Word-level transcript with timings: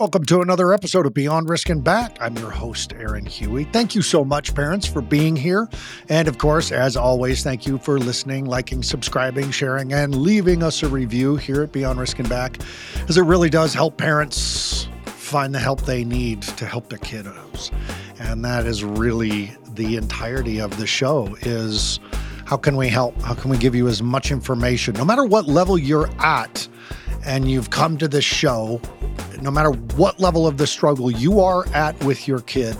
Welcome 0.00 0.24
to 0.24 0.40
another 0.40 0.72
episode 0.72 1.04
of 1.04 1.12
Beyond 1.12 1.50
Risk 1.50 1.68
and 1.68 1.84
Back. 1.84 2.16
I'm 2.22 2.34
your 2.38 2.50
host, 2.50 2.94
Aaron 2.94 3.26
Huey. 3.26 3.64
Thank 3.64 3.94
you 3.94 4.00
so 4.00 4.24
much, 4.24 4.54
parents, 4.54 4.86
for 4.86 5.02
being 5.02 5.36
here. 5.36 5.68
And 6.08 6.26
of 6.26 6.38
course, 6.38 6.72
as 6.72 6.96
always, 6.96 7.42
thank 7.42 7.66
you 7.66 7.76
for 7.76 7.98
listening, 7.98 8.46
liking, 8.46 8.82
subscribing, 8.82 9.50
sharing, 9.50 9.92
and 9.92 10.14
leaving 10.14 10.62
us 10.62 10.82
a 10.82 10.88
review 10.88 11.36
here 11.36 11.64
at 11.64 11.72
Beyond 11.72 12.00
Risk 12.00 12.18
and 12.18 12.30
Back, 12.30 12.60
as 13.10 13.18
it 13.18 13.24
really 13.24 13.50
does 13.50 13.74
help 13.74 13.98
parents 13.98 14.88
find 15.04 15.54
the 15.54 15.58
help 15.58 15.82
they 15.82 16.02
need 16.02 16.40
to 16.40 16.64
help 16.64 16.88
their 16.88 16.98
kiddos. 17.00 17.70
And 18.18 18.42
that 18.42 18.64
is 18.64 18.82
really 18.82 19.54
the 19.74 19.96
entirety 19.96 20.62
of 20.62 20.78
the 20.78 20.86
show 20.86 21.36
is 21.42 22.00
how 22.46 22.56
can 22.56 22.78
we 22.78 22.88
help? 22.88 23.20
How 23.20 23.34
can 23.34 23.50
we 23.50 23.58
give 23.58 23.74
you 23.74 23.86
as 23.86 24.02
much 24.02 24.30
information, 24.30 24.94
no 24.94 25.04
matter 25.04 25.26
what 25.26 25.46
level 25.46 25.76
you're 25.76 26.08
at, 26.20 26.66
and 27.24 27.50
you've 27.50 27.70
come 27.70 27.96
to 27.98 28.08
this 28.08 28.24
show 28.24 28.80
no 29.40 29.50
matter 29.50 29.70
what 29.70 30.20
level 30.20 30.46
of 30.46 30.58
the 30.58 30.66
struggle 30.66 31.10
you 31.10 31.40
are 31.40 31.66
at 31.68 32.02
with 32.04 32.28
your 32.28 32.40
kid, 32.40 32.76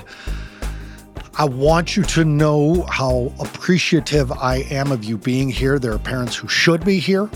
I 1.35 1.45
want 1.45 1.97
you 1.97 2.03
to 2.05 2.25
know 2.25 2.83
how 2.83 3.33
appreciative 3.39 4.31
I 4.33 4.57
am 4.71 4.93
of 4.93 5.05
you 5.05 5.17
being 5.17 5.49
here. 5.49 5.79
There 5.79 5.93
are 5.93 5.99
parents 5.99 6.37
who 6.37 6.49
should 6.49 6.85
be 6.85 6.99
here, 6.99 7.31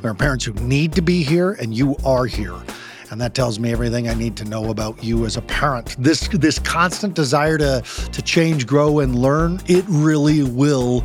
there 0.00 0.10
are 0.10 0.14
parents 0.14 0.44
who 0.44 0.52
need 0.54 0.92
to 0.92 1.02
be 1.02 1.22
here, 1.22 1.52
and 1.52 1.74
you 1.74 1.96
are 2.04 2.26
here. 2.26 2.54
And 3.10 3.20
that 3.22 3.34
tells 3.34 3.58
me 3.58 3.72
everything 3.72 4.08
I 4.08 4.14
need 4.14 4.36
to 4.36 4.44
know 4.44 4.70
about 4.70 5.02
you 5.02 5.24
as 5.24 5.38
a 5.38 5.42
parent. 5.42 5.96
This 5.98 6.28
this 6.28 6.58
constant 6.58 7.14
desire 7.14 7.56
to 7.56 7.82
to 8.12 8.22
change, 8.22 8.66
grow, 8.66 8.98
and 8.98 9.18
learn, 9.18 9.60
it 9.66 9.84
really 9.88 10.42
will 10.42 11.04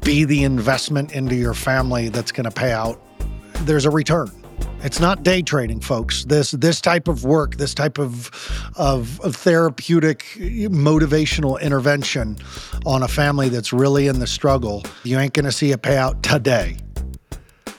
be 0.00 0.24
the 0.24 0.44
investment 0.44 1.12
into 1.12 1.34
your 1.34 1.54
family 1.54 2.10
that's 2.10 2.30
going 2.30 2.44
to 2.44 2.50
pay 2.50 2.72
out. 2.72 3.00
There's 3.62 3.86
a 3.86 3.90
return. 3.90 4.43
It's 4.84 5.00
not 5.00 5.22
day 5.22 5.40
trading, 5.40 5.80
folks. 5.80 6.24
This 6.26 6.50
this 6.50 6.82
type 6.82 7.08
of 7.08 7.24
work, 7.24 7.56
this 7.56 7.72
type 7.72 7.98
of, 7.98 8.30
of, 8.76 9.18
of 9.22 9.34
therapeutic, 9.34 10.18
motivational 10.38 11.58
intervention 11.58 12.36
on 12.84 13.02
a 13.02 13.08
family 13.08 13.48
that's 13.48 13.72
really 13.72 14.08
in 14.08 14.18
the 14.18 14.26
struggle, 14.26 14.84
you 15.02 15.18
ain't 15.18 15.32
going 15.32 15.46
to 15.46 15.52
see 15.52 15.72
a 15.72 15.78
payout 15.78 16.20
today. 16.20 16.76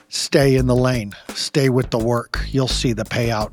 Stay 0.09 0.55
in 0.55 0.65
the 0.65 0.75
lane. 0.75 1.13
Stay 1.29 1.69
with 1.69 1.91
the 1.91 1.99
work. 1.99 2.43
You'll 2.47 2.67
see 2.67 2.91
the 2.91 3.05
payout. 3.05 3.51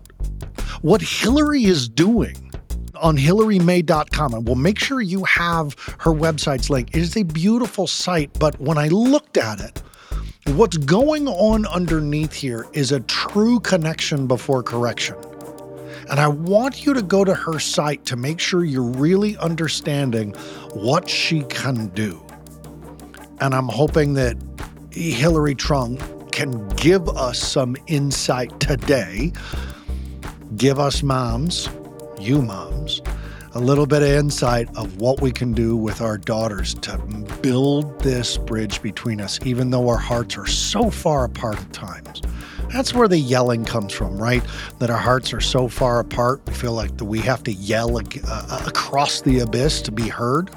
What 0.80 1.02
Hilary 1.02 1.64
is 1.64 1.90
doing 1.90 2.50
on 2.94 3.18
hilarymae.com, 3.18 4.32
and 4.32 4.46
we'll 4.46 4.56
make 4.56 4.78
sure 4.78 5.02
you 5.02 5.24
have 5.24 5.74
her 5.98 6.12
website's 6.12 6.70
link. 6.70 6.88
It 6.94 7.00
is 7.00 7.18
a 7.18 7.22
beautiful 7.22 7.86
site, 7.86 8.32
but 8.38 8.58
when 8.60 8.78
I 8.78 8.88
looked 8.88 9.36
at 9.36 9.60
it, 9.60 9.82
What's 10.46 10.76
going 10.76 11.28
on 11.28 11.66
underneath 11.66 12.32
here 12.32 12.66
is 12.72 12.90
a 12.90 12.98
true 13.00 13.60
connection 13.60 14.26
before 14.26 14.64
correction. 14.64 15.14
And 16.10 16.18
I 16.18 16.26
want 16.26 16.84
you 16.84 16.92
to 16.94 17.02
go 17.02 17.24
to 17.24 17.32
her 17.32 17.60
site 17.60 18.04
to 18.06 18.16
make 18.16 18.40
sure 18.40 18.64
you're 18.64 18.82
really 18.82 19.36
understanding 19.36 20.32
what 20.74 21.08
she 21.08 21.42
can 21.44 21.86
do. 21.90 22.20
And 23.40 23.54
I'm 23.54 23.68
hoping 23.68 24.14
that 24.14 24.36
Hilary 24.90 25.54
Trung 25.54 26.00
can 26.32 26.68
give 26.70 27.08
us 27.08 27.38
some 27.38 27.76
insight 27.86 28.58
today, 28.58 29.32
give 30.56 30.80
us 30.80 31.04
moms, 31.04 31.68
you 32.18 32.42
moms, 32.42 33.00
a 33.54 33.60
little 33.60 33.86
bit 33.86 34.02
of 34.02 34.08
insight 34.08 34.68
of 34.76 34.98
what 34.98 35.20
we 35.20 35.30
can 35.30 35.52
do 35.52 35.76
with 35.76 36.00
our 36.00 36.16
daughters 36.16 36.72
to 36.74 36.96
build 37.42 38.00
this 38.00 38.38
bridge 38.38 38.80
between 38.80 39.20
us, 39.20 39.38
even 39.44 39.70
though 39.70 39.88
our 39.88 39.98
hearts 39.98 40.38
are 40.38 40.46
so 40.46 40.90
far 40.90 41.24
apart 41.24 41.58
at 41.58 41.72
times. 41.72 42.22
That's 42.72 42.94
where 42.94 43.08
the 43.08 43.18
yelling 43.18 43.66
comes 43.66 43.92
from, 43.92 44.16
right? 44.16 44.42
That 44.78 44.88
our 44.88 44.98
hearts 44.98 45.34
are 45.34 45.40
so 45.40 45.68
far 45.68 46.00
apart, 46.00 46.40
we 46.46 46.54
feel 46.54 46.72
like 46.72 46.98
we 47.02 47.18
have 47.20 47.42
to 47.44 47.52
yell 47.52 47.98
uh, 47.98 48.64
across 48.66 49.20
the 49.20 49.40
abyss 49.40 49.82
to 49.82 49.92
be 49.92 50.08
heard. 50.08 50.50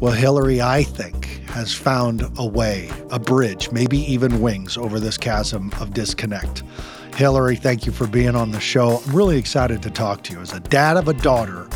Well, 0.00 0.12
Hilary, 0.12 0.60
I 0.60 0.82
think, 0.82 1.26
has 1.50 1.72
found 1.72 2.24
a 2.36 2.46
way, 2.46 2.90
a 3.10 3.20
bridge, 3.20 3.70
maybe 3.70 3.98
even 4.12 4.40
wings 4.40 4.76
over 4.76 4.98
this 4.98 5.16
chasm 5.16 5.70
of 5.80 5.94
disconnect. 5.94 6.64
Hilary, 7.14 7.56
thank 7.56 7.86
you 7.86 7.92
for 7.92 8.06
being 8.06 8.34
on 8.34 8.50
the 8.50 8.60
show. 8.60 8.98
I'm 8.98 9.14
really 9.14 9.38
excited 9.38 9.82
to 9.82 9.90
talk 9.90 10.22
to 10.24 10.32
you. 10.32 10.40
As 10.40 10.52
a 10.52 10.60
dad 10.60 10.96
of 10.96 11.08
a 11.08 11.14
daughter 11.14 11.68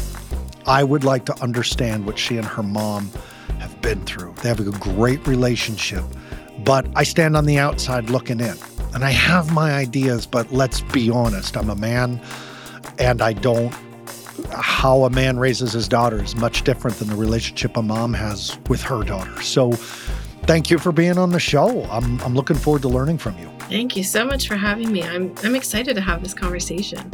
I 0.67 0.84
would 0.84 1.05
like 1.05 1.25
to 1.27 1.43
understand 1.43 2.06
what 2.06 2.19
she 2.19 2.37
and 2.37 2.47
her 2.47 2.62
mom 2.62 3.11
have 3.59 3.81
been 3.83 4.05
through. 4.05 4.34
They 4.43 4.49
have 4.49 4.61
a 4.61 4.71
great 4.71 5.27
relationship, 5.27 6.05
but 6.65 6.87
I 6.95 7.03
stand 7.03 7.37
on 7.37 7.47
the 7.47 7.59
outside 7.59 8.11
looking 8.11 8.41
in. 8.41 8.56
And 8.95 9.05
I 9.05 9.11
have 9.11 9.53
my 9.53 9.72
ideas, 9.72 10.27
but 10.27 10.53
let's 10.53 10.83
be 10.83 11.11
honest, 11.11 11.56
I'm 11.56 11.71
a 11.71 11.77
man 11.77 12.21
and 12.99 13.22
I 13.22 13.33
don't. 13.33 13.75
How 14.51 15.05
a 15.05 15.11
man 15.11 15.39
raises 15.39 15.72
his 15.72 15.89
daughter 15.89 16.22
is 16.22 16.37
much 16.37 16.62
different 16.62 16.99
than 16.99 17.09
the 17.09 17.17
relationship 17.17 17.77
a 17.77 17.83
mom 17.83 18.12
has 18.15 18.59
with 18.69 18.83
her 18.83 19.03
daughter. 19.03 19.41
So, 19.43 19.72
thank 20.43 20.71
you 20.71 20.78
for 20.78 20.93
being 20.93 21.19
on 21.19 21.31
the 21.31 21.41
show. 21.41 21.84
I'm, 21.84 22.21
I'm 22.21 22.34
looking 22.34 22.56
forward 22.56 22.83
to 22.83 22.89
learning 22.89 23.19
from 23.19 23.39
you. 23.39 23.51
Thank 23.69 23.97
you 23.97 24.05
so 24.05 24.25
much 24.25 24.49
for 24.49 24.56
having 24.56 24.93
me. 24.93 25.03
I'm, 25.03 25.34
I'm 25.43 25.55
excited 25.55 25.95
to 25.95 26.01
have 26.01 26.22
this 26.22 26.34
conversation 26.34 27.11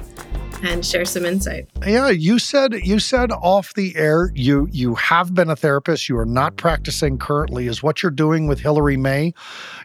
and 0.62 0.84
share 0.84 1.04
some 1.04 1.24
insight. 1.24 1.68
Yeah, 1.86 2.08
you 2.08 2.38
said 2.38 2.74
you 2.74 2.98
said 2.98 3.30
off 3.32 3.74
the 3.74 3.96
air 3.96 4.32
you 4.34 4.68
you 4.70 4.94
have 4.94 5.34
been 5.34 5.50
a 5.50 5.56
therapist. 5.56 6.08
You 6.08 6.18
are 6.18 6.26
not 6.26 6.56
practicing 6.56 7.18
currently. 7.18 7.66
Is 7.66 7.82
what 7.82 8.02
you're 8.02 8.10
doing 8.10 8.46
with 8.46 8.60
Hilary 8.60 8.96
Mae 8.96 9.34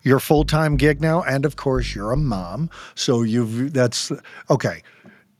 your 0.03 0.19
full 0.19 0.43
time 0.43 0.77
gig 0.77 1.01
now? 1.01 1.23
And 1.23 1.45
of 1.45 1.55
course, 1.55 1.95
you're 1.95 2.11
a 2.11 2.17
mom, 2.17 2.69
so 2.95 3.21
you've 3.23 3.73
that's 3.73 4.11
okay. 4.49 4.81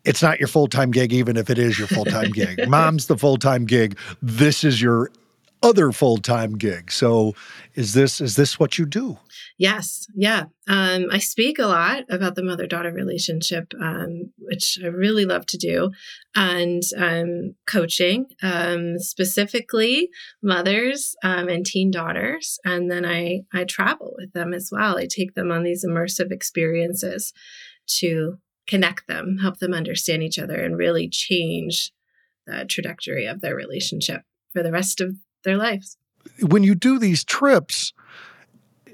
It's 0.06 0.22
not 0.22 0.40
your 0.40 0.48
full 0.48 0.68
time 0.68 0.92
gig, 0.92 1.14
even 1.14 1.38
if 1.38 1.50
it 1.50 1.58
is 1.58 1.80
your 1.80 1.88
full 1.88 2.06
time 2.06 2.32
gig. 2.32 2.60
Mom's 2.68 3.08
the 3.08 3.18
full 3.18 3.38
time 3.38 3.66
gig. 3.66 3.98
This 4.22 4.64
is 4.64 4.82
your 4.82 5.10
other 5.64 5.92
full 5.92 6.18
time 6.18 6.54
gig. 6.58 6.92
So, 6.92 7.34
is 7.74 7.94
this 7.94 8.22
is 8.22 8.36
this 8.36 8.60
what 8.60 8.78
you 8.78 8.86
do? 8.86 9.18
Yes, 9.58 10.08
yeah. 10.16 10.46
Um, 10.68 11.06
I 11.12 11.20
speak 11.20 11.60
a 11.60 11.68
lot 11.68 12.04
about 12.10 12.36
the 12.36 12.44
mother 12.44 12.68
daughter 12.68 12.92
relationship, 12.92 13.74
um, 13.80 14.32
which 14.38 14.78
I 14.84 14.88
really 14.88 15.26
love 15.26 15.46
to 15.48 15.58
do, 15.58 15.92
and 16.36 16.82
um, 16.98 17.56
coaching, 17.68 18.26
um, 18.42 19.00
specifically 19.00 20.10
mothers 20.42 21.16
um, 21.24 21.50
and 21.50 21.66
teen 21.66 21.92
daughters. 21.92 22.60
And 22.66 22.92
then 22.92 23.06
I, 23.06 23.44
I 23.54 23.64
travel 23.64 24.16
with 24.18 24.34
them 24.34 24.54
as 24.54 24.70
well. 24.72 24.98
I 24.98 25.06
take 25.06 25.36
them 25.36 25.52
on 25.52 25.64
these 25.64 25.86
immersive 25.86 26.32
experiences 26.32 27.32
to 28.00 28.38
connect 28.68 29.08
them, 29.08 29.38
help 29.42 29.60
them 29.60 29.74
understand 29.74 30.24
each 30.24 30.40
other, 30.40 30.56
and 30.56 30.78
really 30.78 31.10
change 31.10 31.92
the 32.46 32.66
trajectory 32.66 33.26
of 33.26 33.42
their 33.42 33.56
relationship 33.56 34.22
for 34.52 34.64
the 34.64 34.72
rest 34.72 35.00
of 35.02 35.16
their 35.44 35.58
lives. 35.58 35.98
When 36.42 36.64
you 36.64 36.76
do 36.76 37.00
these 37.00 37.24
trips, 37.24 37.94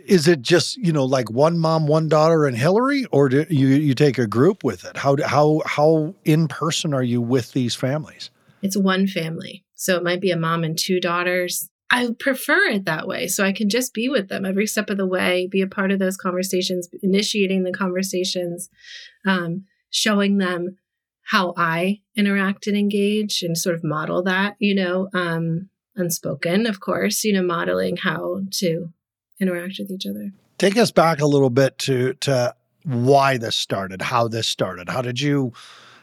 is 0.10 0.28
it 0.28 0.42
just 0.42 0.78
you 0.78 0.92
know 0.92 1.06
like 1.06 1.30
one 1.30 1.60
mom, 1.60 1.88
one 1.88 2.10
daughter, 2.10 2.46
and 2.46 2.58
Hilary, 2.58 3.06
or 3.12 3.30
do 3.30 3.46
you 3.50 3.68
you 3.68 3.94
take 3.94 4.18
a 4.18 4.28
group 4.28 4.64
with 4.64 4.84
it? 4.84 4.98
How 4.98 5.16
how 5.24 5.62
how 5.66 6.16
in 6.26 6.48
person 6.48 6.94
are 6.94 7.04
you 7.04 7.22
with 7.22 7.54
these 7.54 7.76
families? 7.76 8.32
It's 8.62 8.76
one 8.76 9.08
family, 9.08 9.64
so 9.76 9.96
it 9.96 10.04
might 10.04 10.20
be 10.20 10.32
a 10.32 10.38
mom 10.38 10.64
and 10.64 10.78
two 10.78 11.00
daughters. 11.00 11.70
I 11.92 12.10
prefer 12.20 12.66
it 12.66 12.86
that 12.86 13.08
way, 13.08 13.28
so 13.28 13.44
I 13.44 13.52
can 13.52 13.70
just 13.70 13.94
be 13.94 14.10
with 14.10 14.30
them 14.30 14.46
every 14.46 14.68
step 14.68 14.90
of 14.90 14.98
the 14.98 15.08
way, 15.08 15.48
be 15.48 15.62
a 15.62 15.68
part 15.68 15.92
of 15.92 16.00
those 16.00 16.18
conversations, 16.18 16.88
initiating 17.02 17.64
the 17.64 17.72
conversations, 17.72 18.70
um, 19.26 19.66
showing 19.90 20.38
them 20.38 20.78
how 21.32 21.54
I 21.56 22.02
interact 22.16 22.68
and 22.68 22.76
engage, 22.76 23.44
and 23.44 23.58
sort 23.58 23.76
of 23.76 23.84
model 23.84 24.24
that. 24.24 24.56
You 24.60 24.76
know, 24.76 25.10
um, 25.14 25.70
unspoken, 26.00 26.66
of 26.66 26.80
course. 26.80 27.24
You 27.24 27.34
know, 27.34 27.44
modeling 27.44 27.98
how 27.98 28.42
to 28.52 28.90
interact 29.40 29.76
with 29.80 29.92
each 29.92 30.06
other. 30.06 30.32
Take 30.58 30.78
us 30.78 30.92
back 30.92 31.22
a 31.22 31.26
little 31.26 31.50
bit 31.50 31.78
to 31.80 32.14
to 32.16 32.56
why 32.84 33.38
this 33.38 33.56
started, 33.56 34.02
how 34.02 34.28
this 34.28 34.48
started. 34.48 34.90
How 34.90 35.02
did 35.02 35.20
you 35.20 35.54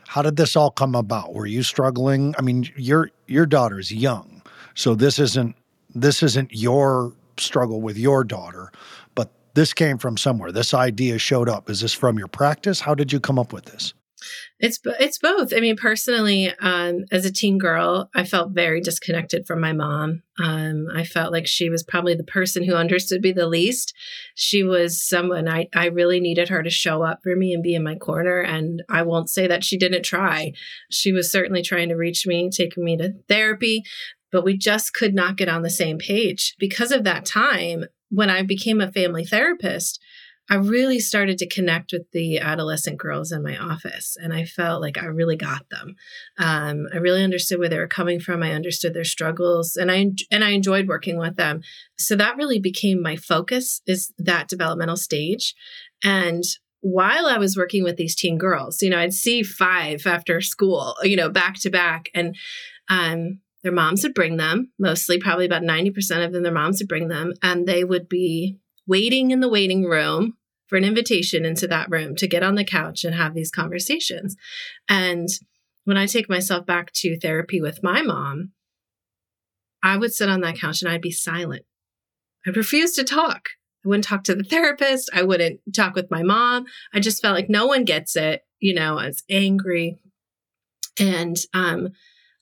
how 0.08 0.22
did 0.22 0.36
this 0.36 0.56
all 0.56 0.70
come 0.70 0.94
about? 0.94 1.34
Were 1.34 1.46
you 1.46 1.62
struggling? 1.62 2.34
I 2.38 2.42
mean, 2.42 2.70
your 2.76 3.10
your 3.26 3.46
daughter's 3.46 3.92
young. 3.92 4.42
So 4.74 4.94
this 4.94 5.18
isn't 5.18 5.56
this 5.94 6.22
isn't 6.22 6.52
your 6.52 7.12
struggle 7.38 7.80
with 7.80 7.98
your 7.98 8.24
daughter, 8.24 8.70
but 9.14 9.30
this 9.54 9.74
came 9.74 9.98
from 9.98 10.16
somewhere. 10.16 10.52
This 10.52 10.74
idea 10.74 11.18
showed 11.18 11.48
up. 11.48 11.68
Is 11.68 11.80
this 11.80 11.92
from 11.92 12.18
your 12.18 12.28
practice? 12.28 12.80
How 12.80 12.94
did 12.94 13.12
you 13.12 13.20
come 13.20 13.38
up 13.38 13.52
with 13.52 13.64
this? 13.66 13.94
It's 14.58 14.78
it's 14.84 15.18
both. 15.18 15.52
I 15.54 15.60
mean, 15.60 15.76
personally, 15.76 16.50
um, 16.60 17.04
as 17.12 17.24
a 17.24 17.32
teen 17.32 17.58
girl, 17.58 18.10
I 18.14 18.24
felt 18.24 18.52
very 18.52 18.80
disconnected 18.80 19.46
from 19.46 19.60
my 19.60 19.72
mom. 19.72 20.22
Um, 20.38 20.86
I 20.94 21.04
felt 21.04 21.32
like 21.32 21.46
she 21.46 21.68
was 21.68 21.82
probably 21.82 22.14
the 22.14 22.24
person 22.24 22.64
who 22.64 22.74
understood 22.74 23.22
me 23.22 23.32
the 23.32 23.46
least. 23.46 23.94
She 24.34 24.62
was 24.62 25.06
someone 25.06 25.48
I 25.48 25.68
I 25.74 25.86
really 25.86 26.20
needed 26.20 26.48
her 26.48 26.62
to 26.62 26.70
show 26.70 27.02
up 27.02 27.20
for 27.22 27.36
me 27.36 27.52
and 27.52 27.62
be 27.62 27.74
in 27.74 27.84
my 27.84 27.96
corner. 27.96 28.40
And 28.40 28.82
I 28.88 29.02
won't 29.02 29.30
say 29.30 29.46
that 29.46 29.64
she 29.64 29.76
didn't 29.76 30.04
try. 30.04 30.52
She 30.90 31.12
was 31.12 31.30
certainly 31.30 31.62
trying 31.62 31.88
to 31.90 31.96
reach 31.96 32.26
me, 32.26 32.50
taking 32.50 32.84
me 32.84 32.96
to 32.96 33.14
therapy, 33.28 33.82
but 34.32 34.44
we 34.44 34.56
just 34.56 34.94
could 34.94 35.14
not 35.14 35.36
get 35.36 35.48
on 35.48 35.62
the 35.62 35.70
same 35.70 35.98
page 35.98 36.54
because 36.58 36.92
of 36.92 37.04
that 37.04 37.24
time. 37.24 37.84
When 38.08 38.30
I 38.30 38.42
became 38.42 38.80
a 38.80 38.92
family 38.92 39.24
therapist, 39.24 40.00
I 40.48 40.54
really 40.56 41.00
started 41.00 41.38
to 41.38 41.48
connect 41.48 41.92
with 41.92 42.10
the 42.12 42.38
adolescent 42.38 42.98
girls 42.98 43.32
in 43.32 43.42
my 43.42 43.56
office, 43.56 44.16
and 44.20 44.32
I 44.32 44.44
felt 44.44 44.80
like 44.80 44.96
I 44.96 45.06
really 45.06 45.36
got 45.36 45.68
them. 45.70 45.96
Um, 46.38 46.86
I 46.92 46.98
really 46.98 47.24
understood 47.24 47.58
where 47.58 47.68
they 47.68 47.78
were 47.78 47.88
coming 47.88 48.20
from. 48.20 48.42
I 48.42 48.52
understood 48.52 48.94
their 48.94 49.04
struggles, 49.04 49.76
and 49.76 49.90
I 49.90 50.12
and 50.30 50.44
I 50.44 50.50
enjoyed 50.50 50.86
working 50.86 51.18
with 51.18 51.36
them. 51.36 51.62
So 51.98 52.14
that 52.16 52.36
really 52.36 52.60
became 52.60 53.02
my 53.02 53.16
focus 53.16 53.80
is 53.86 54.12
that 54.18 54.48
developmental 54.48 54.96
stage. 54.96 55.54
And 56.04 56.44
while 56.80 57.26
I 57.26 57.38
was 57.38 57.56
working 57.56 57.82
with 57.82 57.96
these 57.96 58.14
teen 58.14 58.38
girls, 58.38 58.80
you 58.82 58.90
know, 58.90 58.98
I'd 58.98 59.14
see 59.14 59.42
five 59.42 60.06
after 60.06 60.40
school, 60.40 60.96
you 61.02 61.16
know, 61.16 61.28
back 61.28 61.54
to 61.60 61.70
back, 61.70 62.08
and 62.14 62.36
um, 62.88 63.40
their 63.64 63.72
moms 63.72 64.04
would 64.04 64.14
bring 64.14 64.36
them. 64.36 64.70
Mostly, 64.78 65.18
probably 65.18 65.46
about 65.46 65.64
ninety 65.64 65.90
percent 65.90 66.22
of 66.22 66.32
them, 66.32 66.44
their 66.44 66.52
moms 66.52 66.80
would 66.80 66.88
bring 66.88 67.08
them, 67.08 67.32
and 67.42 67.66
they 67.66 67.82
would 67.82 68.08
be 68.08 68.58
waiting 68.86 69.30
in 69.30 69.40
the 69.40 69.48
waiting 69.48 69.84
room 69.84 70.34
for 70.66 70.76
an 70.76 70.84
invitation 70.84 71.44
into 71.44 71.66
that 71.68 71.90
room 71.90 72.16
to 72.16 72.26
get 72.26 72.42
on 72.42 72.54
the 72.54 72.64
couch 72.64 73.04
and 73.04 73.14
have 73.14 73.34
these 73.34 73.50
conversations. 73.50 74.36
And 74.88 75.28
when 75.84 75.96
I 75.96 76.06
take 76.06 76.28
myself 76.28 76.66
back 76.66 76.92
to 76.94 77.18
therapy 77.18 77.60
with 77.60 77.82
my 77.82 78.02
mom, 78.02 78.52
I 79.82 79.96
would 79.96 80.12
sit 80.12 80.28
on 80.28 80.40
that 80.40 80.58
couch 80.58 80.82
and 80.82 80.90
I'd 80.90 81.00
be 81.00 81.12
silent. 81.12 81.64
I'd 82.46 82.56
refuse 82.56 82.92
to 82.92 83.04
talk. 83.04 83.50
I 83.84 83.88
wouldn't 83.88 84.04
talk 84.04 84.24
to 84.24 84.34
the 84.34 84.42
therapist. 84.42 85.10
I 85.14 85.22
wouldn't 85.22 85.60
talk 85.74 85.94
with 85.94 86.10
my 86.10 86.24
mom. 86.24 86.66
I 86.92 86.98
just 86.98 87.22
felt 87.22 87.36
like 87.36 87.48
no 87.48 87.66
one 87.66 87.84
gets 87.84 88.16
it. 88.16 88.42
You 88.58 88.74
know, 88.74 88.98
I 88.98 89.06
was 89.06 89.22
angry. 89.30 89.98
And 90.98 91.36
um, 91.54 91.90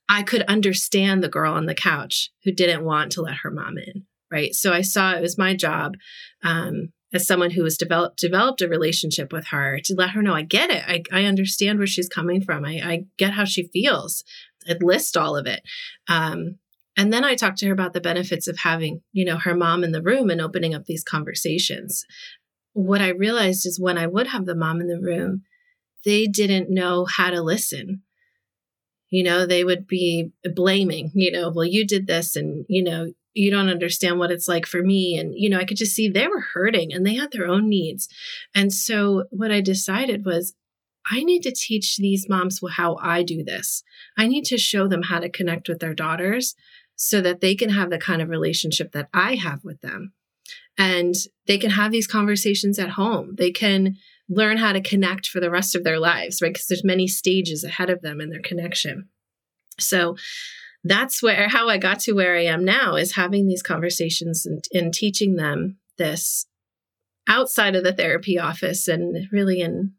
I 0.09 0.23
could 0.23 0.43
understand 0.43 1.23
the 1.23 1.29
girl 1.29 1.53
on 1.53 1.67
the 1.67 1.75
couch 1.75 2.31
who 2.45 2.53
didn't 2.53 2.85
want 2.85 3.13
to 3.13 3.23
let 3.23 3.37
her 3.39 3.51
mom 3.51 3.77
in 3.77 4.07
right? 4.31 4.55
So 4.55 4.73
I 4.73 4.83
saw 4.83 5.13
it 5.13 5.23
was 5.23 5.39
my 5.39 5.55
job 5.55 5.95
um, 6.43 6.93
as 7.13 7.27
someone 7.27 7.51
who 7.51 7.65
has 7.65 7.77
developed 7.77 8.19
developed 8.19 8.63
a 8.63 8.69
relationship 8.69 9.33
with 9.33 9.49
her 9.49 9.79
to 9.85 9.95
let 9.95 10.11
her 10.11 10.23
know 10.23 10.35
I 10.35 10.43
get 10.43 10.71
it. 10.71 10.83
I, 10.87 11.03
I 11.13 11.25
understand 11.25 11.79
where 11.79 11.87
she's 11.87 12.09
coming 12.09 12.41
from. 12.41 12.65
I, 12.65 12.81
I 12.83 13.05
get 13.19 13.33
how 13.33 13.45
she 13.45 13.69
feels. 13.69 14.25
I'd 14.69 14.83
list 14.83 15.17
all 15.17 15.37
of 15.37 15.47
it. 15.47 15.63
Um, 16.09 16.59
and 16.97 17.13
then 17.13 17.25
I 17.25 17.35
talked 17.35 17.59
to 17.59 17.67
her 17.67 17.73
about 17.73 17.93
the 17.93 18.01
benefits 18.01 18.47
of 18.47 18.59
having, 18.59 19.03
you 19.13 19.25
know, 19.25 19.37
her 19.37 19.55
mom 19.55 19.83
in 19.85 19.93
the 19.93 20.03
room 20.03 20.31
and 20.31 20.41
opening 20.41 20.75
up 20.75 20.85
these 20.85 21.03
conversations. 21.03 22.05
What 22.73 23.01
I 23.01 23.09
realized 23.09 23.67
is 23.67 23.81
when 23.81 23.99
I 23.99 24.07
would 24.07 24.29
have 24.29 24.47
the 24.47 24.55
mom 24.55 24.81
in 24.81 24.87
the 24.87 25.01
room, 25.01 25.43
they 26.05 26.27
didn't 26.27 26.71
know 26.71 27.05
how 27.05 27.31
to 27.31 27.43
listen 27.43 28.03
you 29.15 29.23
know 29.23 29.47
they 29.47 29.63
would 29.63 29.87
be 29.87 30.33
blaming 30.55 31.13
you 31.15 31.31
know 31.31 31.49
well 31.49 31.65
you 31.65 31.87
did 31.87 32.09
this 32.09 32.35
and 32.35 32.67
you 32.69 32.83
know 32.83 33.07
you 33.35 33.51
don't 33.51 33.69
understand 33.69 34.19
what 34.19 34.31
it's 34.31 34.49
like 34.49 34.67
for 34.67 34.83
me. 34.83 35.19
And 35.19 35.35
you 35.37 35.51
know 35.51 35.59
i 35.59 35.65
could 35.65 35.77
just 35.77 35.95
see 35.95 36.09
they 36.09 36.29
were 36.29 36.41
hurting 36.55 36.93
and 36.93 37.05
they 37.05 37.15
had 37.15 37.33
their 37.33 37.47
own 37.47 37.69
needs. 37.69 38.09
And 38.55 38.73
so 38.73 39.25
what 39.31 39.53
i 39.53 39.61
decided 39.61 40.25
was 40.25 40.55
i 41.11 41.23
need 41.23 41.43
to 41.43 41.53
teach 41.53 41.97
these 41.97 42.29
moms 42.29 42.61
how 42.73 42.97
i 42.97 43.23
do 43.23 43.45
this. 43.45 43.83
I 44.17 44.27
need 44.27 44.45
to 44.47 44.59
show 44.59 44.89
them 44.89 45.03
how 45.03 45.21
to 45.21 45.29
connect 45.29 45.69
with 45.69 45.81
their 45.81 45.95
daughters 45.95 46.55
so 46.97 47.21
that 47.21 47.41
they 47.41 47.57
can 47.57 47.71
have 47.71 47.91
the 47.91 47.99
kind 47.99 48.23
of 48.23 48.29
relationship 48.29 48.93
that 48.93 49.09
i 49.13 49.35
have 49.35 49.65
with 49.65 49.81
them. 49.81 50.13
And 50.77 51.15
they 51.47 51.59
can 51.59 51.71
have 51.71 51.93
these 51.93 52.09
conversations 52.09 52.79
at 52.79 52.91
home. 52.91 53.35
They 53.37 53.53
can 53.53 53.97
learn 54.29 54.57
how 54.57 54.73
to 54.73 54.81
connect 54.81 55.29
for 55.29 55.39
the 55.39 55.51
rest 55.51 55.75
of 55.75 55.85
their 55.85 56.01
lives 56.01 56.41
right? 56.41 56.53
Because 56.53 56.67
there's 56.67 56.85
many 56.85 57.07
stages 57.07 57.63
ahead 57.63 57.91
of 57.91 58.01
them 58.01 58.21
in 58.21 58.31
their 58.31 58.41
connection. 58.41 59.09
So 59.79 60.17
that's 60.85 61.23
where 61.23 61.49
how 61.49 61.69
I 61.69 61.79
got 61.79 62.01
to 62.01 62.13
where 62.13 62.37
I 62.37 62.45
am 62.45 62.65
now 62.65 62.95
is 62.95 63.15
having 63.15 63.47
these 63.47 63.63
conversations 63.63 64.47
and, 64.47 64.63
and 64.73 64.93
teaching 64.93 65.37
them 65.37 65.79
this 65.97 66.47
outside 67.27 67.75
of 67.75 67.85
the 67.85 67.93
therapy 67.93 68.39
office 68.39 68.87
and 68.87 69.27
really 69.33 69.61
in 69.61 69.93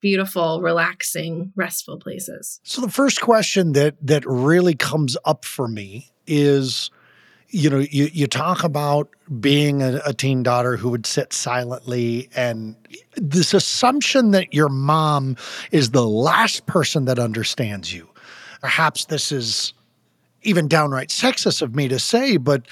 beautiful, 0.00 0.60
relaxing, 0.60 1.52
restful 1.56 1.98
places. 1.98 2.60
So 2.62 2.80
the 2.80 2.90
first 2.90 3.20
question 3.20 3.72
that 3.72 3.96
that 4.02 4.24
really 4.26 4.74
comes 4.74 5.16
up 5.24 5.44
for 5.44 5.66
me 5.66 6.10
is 6.26 6.90
you 7.52 7.68
know, 7.68 7.78
you, 7.78 8.08
you 8.12 8.26
talk 8.26 8.62
about 8.62 9.08
being 9.40 9.82
a, 9.82 10.00
a, 10.06 10.14
teen 10.14 10.42
daughter 10.42 10.76
who 10.76 10.88
would 10.90 11.04
sit 11.04 11.32
silently, 11.32 12.30
and 12.36 12.76
this 13.16 13.52
assumption 13.52 14.30
that 14.30 14.54
your 14.54 14.68
mom 14.68 15.36
is 15.72 15.90
the 15.90 16.06
last 16.06 16.66
person 16.66 17.06
that 17.06 17.18
understands 17.18 17.92
you 17.92 18.08
perhaps 18.60 19.06
this 19.06 19.32
is 19.32 19.74
even 20.42 20.68
downright 20.68 21.08
sexist 21.08 21.62
of 21.62 21.74
me 21.74 21.88
to 21.88 21.98
say, 21.98 22.36
but 22.36 22.66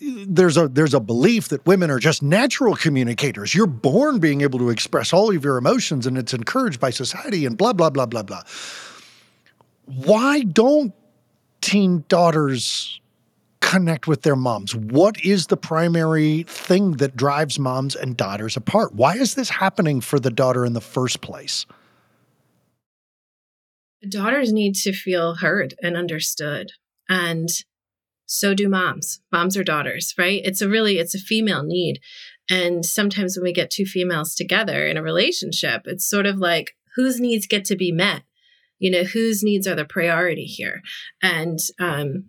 there's 0.00 0.56
a 0.56 0.68
there's 0.68 0.94
a 0.94 1.00
belief 1.00 1.48
that 1.48 1.64
women 1.66 1.90
are 1.90 1.98
just 1.98 2.22
natural 2.22 2.74
communicators. 2.74 3.54
You're 3.54 3.66
born 3.66 4.18
being 4.18 4.40
able 4.40 4.58
to 4.58 4.70
express 4.70 5.12
all 5.12 5.34
of 5.34 5.44
your 5.44 5.56
emotions 5.56 6.06
and 6.06 6.16
it's 6.16 6.32
encouraged 6.32 6.80
by 6.80 6.90
society 6.90 7.44
and 7.44 7.56
blah 7.56 7.72
blah 7.72 7.90
blah 7.90 8.06
blah 8.06 8.22
blah. 8.22 8.42
Why 9.84 10.42
don't 10.42 10.94
teen 11.60 12.04
daughters 12.08 13.00
connect 13.60 14.06
with 14.06 14.22
their 14.22 14.36
moms? 14.36 14.74
What 14.74 15.22
is 15.24 15.48
the 15.48 15.56
primary 15.56 16.44
thing 16.44 16.92
that 16.92 17.16
drives 17.16 17.58
moms 17.58 17.94
and 17.94 18.16
daughters 18.16 18.56
apart? 18.56 18.94
Why 18.94 19.16
is 19.16 19.34
this 19.34 19.50
happening 19.50 20.00
for 20.00 20.18
the 20.18 20.30
daughter 20.30 20.64
in 20.64 20.72
the 20.72 20.80
first 20.80 21.20
place? 21.20 21.66
Daughters 24.08 24.52
need 24.52 24.74
to 24.74 24.92
feel 24.92 25.36
heard 25.36 25.74
and 25.82 25.96
understood 25.96 26.72
and 27.08 27.48
so 28.26 28.54
do 28.54 28.68
moms. 28.68 29.20
Moms 29.32 29.56
are 29.56 29.64
daughters 29.64 30.14
right? 30.18 30.40
It's 30.44 30.60
a 30.60 30.68
really 30.68 30.98
it's 30.98 31.14
a 31.14 31.18
female 31.18 31.62
need 31.62 32.00
and 32.48 32.84
sometimes 32.84 33.36
when 33.36 33.44
we 33.44 33.52
get 33.52 33.70
two 33.70 33.84
females 33.84 34.34
together 34.34 34.86
in 34.86 34.96
a 34.96 35.02
relationship 35.02 35.82
it's 35.84 36.08
sort 36.08 36.26
of 36.26 36.38
like 36.38 36.76
whose 36.96 37.20
needs 37.20 37.46
get 37.46 37.64
to 37.66 37.76
be 37.76 37.92
met? 37.92 38.22
You 38.78 38.90
know 38.90 39.04
whose 39.04 39.42
needs 39.42 39.66
are 39.66 39.74
the 39.74 39.84
priority 39.84 40.44
here? 40.44 40.82
And 41.22 41.58
um, 41.78 42.24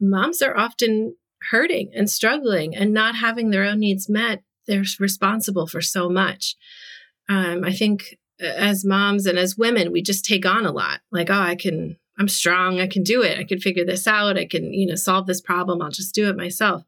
moms 0.00 0.42
are 0.42 0.56
often 0.56 1.16
hurting 1.50 1.90
and 1.94 2.08
struggling 2.08 2.74
and 2.74 2.92
not 2.92 3.16
having 3.16 3.50
their 3.50 3.64
own 3.64 3.80
needs 3.80 4.08
met 4.08 4.42
they're 4.66 4.84
responsible 5.00 5.66
for 5.66 5.80
so 5.80 6.08
much. 6.08 6.56
Um, 7.28 7.64
i 7.64 7.72
think 7.72 8.16
as 8.40 8.84
moms 8.84 9.26
and 9.26 9.38
as 9.38 9.56
women, 9.56 9.92
we 9.92 10.02
just 10.02 10.24
take 10.24 10.46
on 10.46 10.66
a 10.66 10.72
lot. 10.72 11.00
Like, 11.10 11.30
oh, 11.30 11.34
I 11.34 11.54
can, 11.54 11.96
I'm 12.18 12.28
strong. 12.28 12.80
I 12.80 12.86
can 12.86 13.02
do 13.02 13.22
it. 13.22 13.38
I 13.38 13.44
can 13.44 13.58
figure 13.58 13.84
this 13.84 14.06
out. 14.06 14.38
I 14.38 14.46
can, 14.46 14.72
you 14.72 14.86
know, 14.86 14.94
solve 14.94 15.26
this 15.26 15.40
problem. 15.40 15.80
I'll 15.80 15.90
just 15.90 16.14
do 16.14 16.28
it 16.28 16.36
myself. 16.36 16.82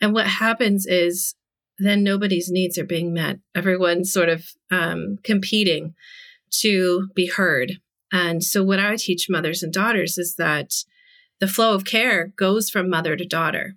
And 0.00 0.12
what 0.12 0.26
happens 0.26 0.86
is 0.86 1.34
then 1.78 2.04
nobody's 2.04 2.50
needs 2.50 2.78
are 2.78 2.84
being 2.84 3.12
met. 3.12 3.38
Everyone's 3.54 4.12
sort 4.12 4.28
of 4.28 4.46
um, 4.70 5.18
competing 5.24 5.94
to 6.60 7.08
be 7.14 7.26
heard. 7.26 7.78
And 8.12 8.42
so, 8.42 8.62
what 8.62 8.78
I 8.78 8.96
teach 8.96 9.28
mothers 9.30 9.62
and 9.62 9.72
daughters 9.72 10.18
is 10.18 10.34
that 10.36 10.72
the 11.38 11.48
flow 11.48 11.74
of 11.74 11.84
care 11.84 12.32
goes 12.36 12.68
from 12.68 12.90
mother 12.90 13.16
to 13.16 13.24
daughter, 13.24 13.76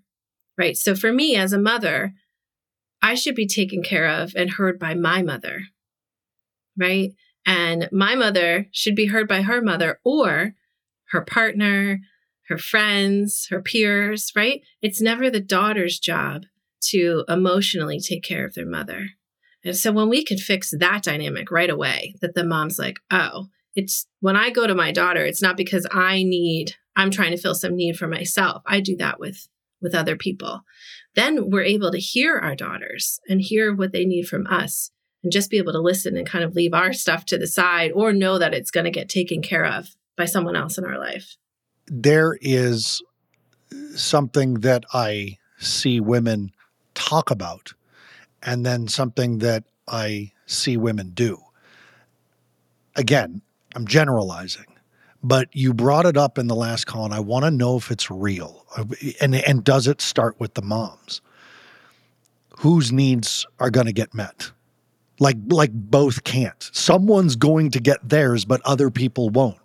right? 0.57 0.75
So, 0.75 0.95
for 0.95 1.13
me 1.13 1.35
as 1.35 1.53
a 1.53 1.59
mother, 1.59 2.13
I 3.01 3.15
should 3.15 3.35
be 3.35 3.47
taken 3.47 3.83
care 3.83 4.07
of 4.07 4.33
and 4.35 4.51
heard 4.51 4.79
by 4.79 4.95
my 4.95 5.21
mother 5.21 5.67
right? 6.77 7.11
And 7.45 7.89
my 7.91 8.15
mother 8.15 8.67
should 8.71 8.95
be 8.95 9.07
heard 9.07 9.27
by 9.27 9.41
her 9.41 9.61
mother 9.61 9.99
or 10.03 10.53
her 11.09 11.21
partner, 11.21 11.99
her 12.47 12.57
friends, 12.57 13.47
her 13.49 13.61
peers, 13.61 14.31
right? 14.35 14.61
It's 14.81 15.01
never 15.01 15.29
the 15.29 15.39
daughter's 15.39 15.99
job 15.99 16.43
to 16.89 17.23
emotionally 17.29 17.99
take 17.99 18.23
care 18.23 18.45
of 18.45 18.53
their 18.53 18.65
mother. 18.65 19.09
And 19.63 19.75
so 19.75 19.91
when 19.91 20.09
we 20.09 20.23
can 20.23 20.37
fix 20.37 20.71
that 20.71 21.03
dynamic 21.03 21.49
right 21.49 21.69
away, 21.69 22.15
that 22.21 22.35
the 22.35 22.43
mom's 22.43 22.77
like, 22.77 22.97
oh, 23.11 23.47
it's 23.75 24.05
when 24.19 24.35
I 24.35 24.49
go 24.49 24.67
to 24.67 24.75
my 24.75 24.91
daughter, 24.91 25.25
it's 25.25 25.41
not 25.41 25.57
because 25.57 25.87
I 25.91 26.23
need, 26.23 26.75
I'm 26.95 27.11
trying 27.11 27.31
to 27.31 27.37
fill 27.37 27.55
some 27.55 27.75
need 27.75 27.97
for 27.97 28.07
myself. 28.07 28.61
I 28.65 28.81
do 28.81 28.95
that 28.97 29.19
with 29.19 29.47
with 29.81 29.93
other 29.93 30.15
people. 30.15 30.61
Then 31.13 31.51
we're 31.51 31.63
able 31.63 31.91
to 31.91 31.99
hear 31.99 32.37
our 32.37 32.55
daughters 32.55 33.19
and 33.27 33.41
hear 33.41 33.75
what 33.75 33.91
they 33.91 34.05
need 34.05 34.27
from 34.27 34.47
us 34.47 34.89
and 35.23 35.31
just 35.31 35.49
be 35.49 35.57
able 35.57 35.71
to 35.71 35.79
listen 35.79 36.17
and 36.17 36.27
kind 36.27 36.43
of 36.43 36.55
leave 36.55 36.73
our 36.73 36.93
stuff 36.93 37.25
to 37.25 37.37
the 37.37 37.47
side 37.47 37.91
or 37.95 38.13
know 38.13 38.37
that 38.37 38.53
it's 38.53 38.71
going 38.71 38.83
to 38.85 38.91
get 38.91 39.09
taken 39.09 39.41
care 39.41 39.65
of 39.65 39.95
by 40.15 40.25
someone 40.25 40.55
else 40.55 40.77
in 40.77 40.85
our 40.85 40.99
life. 40.99 41.37
There 41.87 42.37
is 42.41 43.01
something 43.95 44.55
that 44.55 44.83
I 44.93 45.37
see 45.57 45.99
women 45.99 46.51
talk 46.93 47.31
about, 47.31 47.73
and 48.41 48.65
then 48.65 48.87
something 48.87 49.39
that 49.39 49.63
I 49.87 50.31
see 50.45 50.77
women 50.77 51.11
do. 51.13 51.39
Again, 52.95 53.41
I'm 53.75 53.87
generalizing, 53.87 54.65
but 55.23 55.49
you 55.53 55.73
brought 55.73 56.05
it 56.05 56.17
up 56.17 56.37
in 56.37 56.47
the 56.47 56.55
last 56.55 56.85
call, 56.85 57.05
and 57.05 57.13
I 57.13 57.19
want 57.19 57.45
to 57.45 57.51
know 57.51 57.77
if 57.77 57.89
it's 57.89 58.11
real. 58.11 58.65
Uh, 58.77 58.85
and, 59.19 59.35
and 59.35 59.63
does 59.63 59.87
it 59.87 60.01
start 60.01 60.39
with 60.39 60.53
the 60.53 60.61
moms? 60.61 61.21
Whose 62.59 62.91
needs 62.91 63.47
are 63.59 63.71
going 63.71 63.87
to 63.87 63.93
get 63.93 64.13
met? 64.13 64.51
Like 65.19 65.37
like 65.47 65.71
both 65.71 66.23
can't. 66.23 66.69
Someone's 66.73 67.35
going 67.35 67.71
to 67.71 67.79
get 67.79 68.07
theirs 68.07 68.45
but 68.45 68.61
other 68.65 68.89
people 68.89 69.29
won't. 69.29 69.57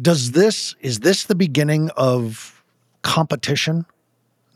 Does 0.00 0.32
this 0.32 0.74
is 0.80 1.00
this 1.00 1.24
the 1.24 1.34
beginning 1.34 1.90
of 1.96 2.62
competition 3.02 3.86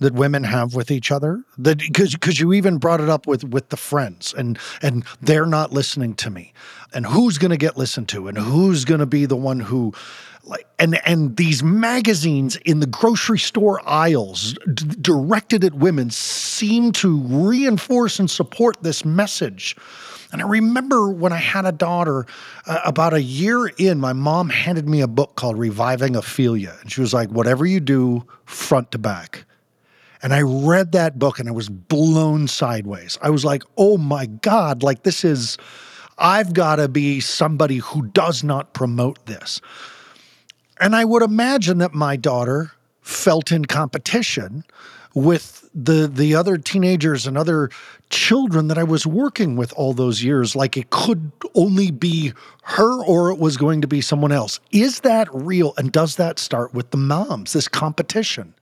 that 0.00 0.14
women 0.14 0.44
have 0.44 0.74
with 0.74 0.90
each 0.90 1.12
other 1.12 1.44
that 1.58 1.78
because 1.78 2.12
because 2.12 2.40
you 2.40 2.52
even 2.52 2.78
brought 2.78 3.00
it 3.00 3.08
up 3.08 3.26
with 3.26 3.44
with 3.44 3.68
the 3.68 3.76
friends 3.76 4.34
and 4.36 4.58
and 4.82 5.04
they're 5.20 5.46
not 5.46 5.72
listening 5.72 6.14
to 6.14 6.30
me 6.30 6.52
and 6.92 7.06
who's 7.06 7.38
going 7.38 7.50
to 7.50 7.56
get 7.56 7.76
listened 7.76 8.08
to 8.08 8.26
and 8.26 8.36
who's 8.36 8.84
going 8.84 9.00
to 9.00 9.06
be 9.06 9.26
the 9.26 9.36
one 9.36 9.60
who 9.60 9.92
like 10.42 10.66
and 10.78 11.00
and 11.06 11.36
these 11.36 11.62
magazines 11.62 12.56
in 12.56 12.80
the 12.80 12.86
grocery 12.86 13.38
store 13.38 13.80
aisles 13.86 14.54
d- 14.74 14.86
directed 15.00 15.64
at 15.64 15.74
women 15.74 16.10
seem 16.10 16.90
to 16.90 17.20
reinforce 17.20 18.18
and 18.18 18.30
support 18.30 18.76
this 18.82 19.04
message 19.04 19.76
and 20.32 20.40
I 20.40 20.46
remember 20.46 21.10
when 21.10 21.32
I 21.32 21.38
had 21.38 21.66
a 21.66 21.72
daughter, 21.72 22.24
uh, 22.66 22.78
about 22.84 23.14
a 23.14 23.22
year 23.22 23.66
in, 23.66 23.98
my 23.98 24.12
mom 24.12 24.48
handed 24.48 24.88
me 24.88 25.00
a 25.00 25.08
book 25.08 25.34
called 25.34 25.58
Reviving 25.58 26.14
Ophelia. 26.14 26.76
And 26.80 26.92
she 26.92 27.00
was 27.00 27.12
like, 27.12 27.30
whatever 27.30 27.66
you 27.66 27.80
do, 27.80 28.24
front 28.44 28.92
to 28.92 28.98
back. 28.98 29.44
And 30.22 30.34
I 30.34 30.42
read 30.42 30.92
that 30.92 31.18
book 31.18 31.38
and 31.38 31.48
I 31.48 31.52
was 31.52 31.68
blown 31.68 32.46
sideways. 32.46 33.18
I 33.22 33.30
was 33.30 33.44
like, 33.44 33.62
oh 33.76 33.96
my 33.96 34.26
God, 34.26 34.82
like 34.82 35.02
this 35.02 35.24
is, 35.24 35.56
I've 36.18 36.52
got 36.52 36.76
to 36.76 36.88
be 36.88 37.20
somebody 37.20 37.78
who 37.78 38.06
does 38.08 38.44
not 38.44 38.74
promote 38.74 39.24
this. 39.26 39.60
And 40.78 40.94
I 40.94 41.04
would 41.04 41.22
imagine 41.22 41.78
that 41.78 41.94
my 41.94 42.16
daughter 42.16 42.72
felt 43.02 43.50
in 43.50 43.64
competition 43.64 44.64
with 45.14 45.68
the 45.74 46.06
the 46.06 46.34
other 46.34 46.56
teenagers 46.56 47.26
and 47.26 47.36
other 47.36 47.70
children 48.10 48.68
that 48.68 48.78
I 48.78 48.84
was 48.84 49.06
working 49.06 49.56
with 49.56 49.72
all 49.74 49.92
those 49.92 50.22
years 50.22 50.54
like 50.54 50.76
it 50.76 50.90
could 50.90 51.32
only 51.54 51.90
be 51.90 52.32
her 52.62 53.02
or 53.04 53.30
it 53.30 53.38
was 53.38 53.56
going 53.56 53.80
to 53.80 53.88
be 53.88 54.00
someone 54.00 54.32
else. 54.32 54.60
Is 54.70 55.00
that 55.00 55.28
real 55.32 55.74
and 55.76 55.90
does 55.90 56.16
that 56.16 56.38
start 56.38 56.74
with 56.74 56.90
the 56.90 56.96
moms 56.96 57.52
this 57.52 57.68
competition? 57.68 58.54